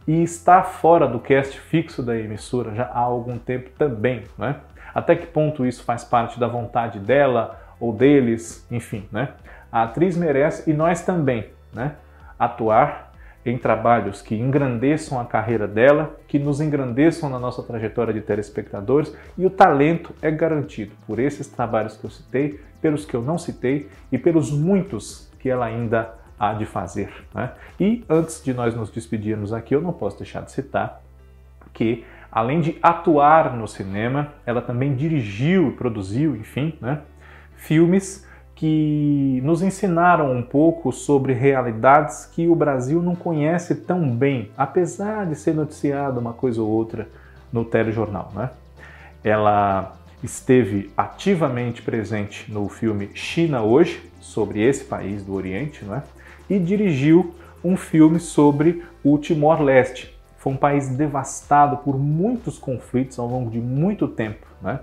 e 0.08 0.24
está 0.24 0.64
fora 0.64 1.08
do 1.08 1.20
cast 1.20 1.60
fixo 1.60 2.02
da 2.02 2.18
emissora 2.18 2.74
já 2.74 2.86
há 2.86 3.00
algum 3.00 3.38
tempo 3.38 3.70
também, 3.78 4.24
né? 4.38 4.58
Até 4.94 5.16
que 5.16 5.28
ponto 5.28 5.66
isso 5.66 5.84
faz 5.84 6.04
parte 6.04 6.40
da 6.40 6.48
vontade 6.48 7.00
dela 7.00 7.61
ou 7.82 7.92
deles, 7.92 8.66
enfim, 8.72 9.06
né? 9.12 9.30
A 9.72 9.84
atriz 9.84 10.16
merece 10.16 10.70
e 10.70 10.74
nós 10.74 11.04
também, 11.04 11.48
né? 11.74 11.96
Atuar 12.38 13.12
em 13.44 13.58
trabalhos 13.58 14.22
que 14.22 14.36
engrandeçam 14.36 15.20
a 15.20 15.26
carreira 15.26 15.68
dela, 15.68 16.16
que 16.28 16.38
nos 16.38 16.62
engrandeçam 16.62 17.28
na 17.28 17.40
nossa 17.40 17.64
trajetória 17.64 18.14
de 18.14 18.22
telespectadores 18.22 19.16
e 19.36 19.46
o 19.46 19.50
talento 19.50 20.14
é 20.22 20.30
garantido 20.30 20.94
por 21.08 21.18
esses 21.18 21.48
trabalhos 21.48 21.98
que 21.98 22.06
eu 22.06 22.10
citei, 22.12 22.60
pelos 22.80 23.04
que 23.04 23.16
eu 23.16 23.22
não 23.22 23.40
citei 23.40 23.90
e 24.12 24.18
pelos 24.18 24.52
muitos 24.52 25.32
que 25.40 25.50
ela 25.50 25.66
ainda 25.66 26.14
há 26.40 26.54
de 26.54 26.66
fazer. 26.66 27.12
Né? 27.34 27.52
E 27.80 28.06
antes 28.08 28.44
de 28.44 28.54
nós 28.54 28.76
nos 28.76 28.92
despedirmos 28.92 29.52
aqui, 29.54 29.74
eu 29.74 29.82
não 29.82 29.92
posso 29.92 30.18
deixar 30.18 30.42
de 30.42 30.52
citar 30.52 31.02
que, 31.74 32.06
além 32.32 32.62
de 32.62 32.78
atuar 32.82 33.56
no 33.56 33.68
cinema, 33.68 34.34
ela 34.46 34.62
também 34.62 34.94
dirigiu 34.94 35.70
e 35.70 35.72
produziu, 35.72 36.36
enfim, 36.36 36.78
né, 36.82 37.02
filmes 37.62 38.26
que 38.56 39.40
nos 39.44 39.62
ensinaram 39.62 40.32
um 40.32 40.42
pouco 40.42 40.92
sobre 40.92 41.34
realidades 41.34 42.26
que 42.26 42.48
o 42.48 42.56
Brasil 42.56 43.02
não 43.02 43.16
conhece 43.16 43.76
tão 43.76 44.10
bem, 44.10 44.52
apesar 44.58 45.26
de 45.26 45.36
ser 45.36 45.54
noticiado 45.54 46.20
uma 46.20 46.34
coisa 46.34 46.62
ou 46.62 46.68
outra 46.68 47.08
no 47.52 47.64
telejornal. 47.64 48.32
Né? 48.36 48.50
Ela 49.24 49.96
esteve 50.24 50.92
ativamente 50.96 51.82
presente 51.82 52.52
no 52.52 52.68
filme 52.70 53.10
China 53.14 53.62
Hoje, 53.62 54.12
sobre 54.20 54.62
esse 54.62 54.84
país 54.84 55.24
do 55.24 55.34
Oriente, 55.34 55.84
né? 55.84 56.04
e 56.50 56.60
dirigiu 56.60 57.34
um 57.64 57.76
filme 57.76 58.20
sobre 58.20 58.84
o 59.04 59.18
Timor-Leste. 59.18 60.16
Foi 60.38 60.54
um 60.54 60.58
país 60.58 60.88
devastado 60.90 61.78
por 61.78 61.98
muitos 61.98 62.58
conflitos 62.58 63.18
ao 63.20 63.28
longo 63.28 63.50
de 63.50 63.60
muito 63.60 64.08
tempo, 64.08 64.46
né? 64.62 64.80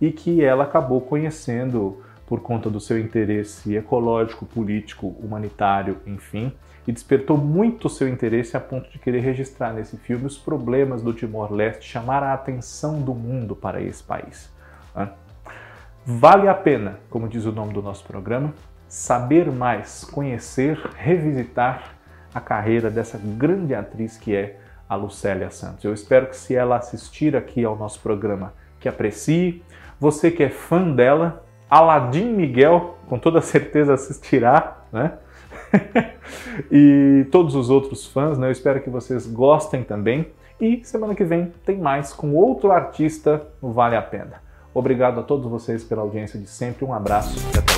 e 0.00 0.10
que 0.10 0.42
ela 0.44 0.64
acabou 0.64 1.00
conhecendo 1.00 2.02
por 2.26 2.40
conta 2.40 2.68
do 2.68 2.80
seu 2.80 2.98
interesse 2.98 3.76
ecológico, 3.76 4.44
político, 4.44 5.14
humanitário, 5.20 5.98
enfim, 6.06 6.52
e 6.86 6.92
despertou 6.92 7.36
muito 7.36 7.88
seu 7.88 8.08
interesse 8.08 8.56
a 8.56 8.60
ponto 8.60 8.90
de 8.90 8.98
querer 8.98 9.20
registrar 9.20 9.72
nesse 9.72 9.96
filme 9.96 10.26
os 10.26 10.36
problemas 10.36 11.02
do 11.02 11.12
Timor-Leste, 11.12 11.88
chamar 11.88 12.22
a 12.22 12.34
atenção 12.34 13.00
do 13.00 13.14
mundo 13.14 13.54
para 13.54 13.80
esse 13.80 14.02
país. 14.02 14.52
Né? 14.94 15.10
Vale 16.04 16.48
a 16.48 16.54
pena, 16.54 17.00
como 17.10 17.28
diz 17.28 17.44
o 17.44 17.52
nome 17.52 17.72
do 17.72 17.82
nosso 17.82 18.04
programa, 18.04 18.54
saber 18.88 19.50
mais, 19.50 20.04
conhecer, 20.04 20.78
revisitar 20.96 21.96
a 22.32 22.40
carreira 22.40 22.90
dessa 22.90 23.18
grande 23.18 23.74
atriz 23.74 24.16
que 24.16 24.34
é 24.34 24.58
a 24.88 24.94
Lucélia 24.94 25.50
Santos. 25.50 25.84
Eu 25.84 25.92
espero 25.92 26.26
que 26.26 26.36
se 26.36 26.54
ela 26.54 26.76
assistir 26.76 27.34
aqui 27.34 27.64
ao 27.64 27.76
nosso 27.76 28.00
programa, 28.00 28.52
que 28.78 28.88
aprecie. 28.88 29.64
Você 29.98 30.30
que 30.30 30.42
é 30.42 30.48
fã 30.48 30.92
dela, 30.92 31.45
Aladim 31.68 32.32
Miguel, 32.32 32.96
com 33.08 33.18
toda 33.18 33.40
certeza 33.40 33.94
assistirá, 33.94 34.78
né? 34.92 35.12
e 36.70 37.26
todos 37.30 37.54
os 37.54 37.70
outros 37.70 38.06
fãs, 38.06 38.38
né? 38.38 38.46
Eu 38.48 38.52
espero 38.52 38.80
que 38.80 38.90
vocês 38.90 39.26
gostem 39.26 39.82
também. 39.82 40.28
E 40.60 40.80
semana 40.84 41.14
que 41.14 41.24
vem 41.24 41.52
tem 41.64 41.78
mais 41.78 42.12
com 42.12 42.32
outro 42.34 42.72
artista 42.72 43.46
no 43.60 43.72
Vale 43.72 43.96
a 43.96 44.02
Pena. 44.02 44.42
Obrigado 44.72 45.20
a 45.20 45.22
todos 45.22 45.50
vocês 45.50 45.84
pela 45.84 46.02
audiência 46.02 46.38
de 46.38 46.46
sempre. 46.46 46.84
Um 46.84 46.94
abraço 46.94 47.36
e 47.38 47.58
até 47.58 47.75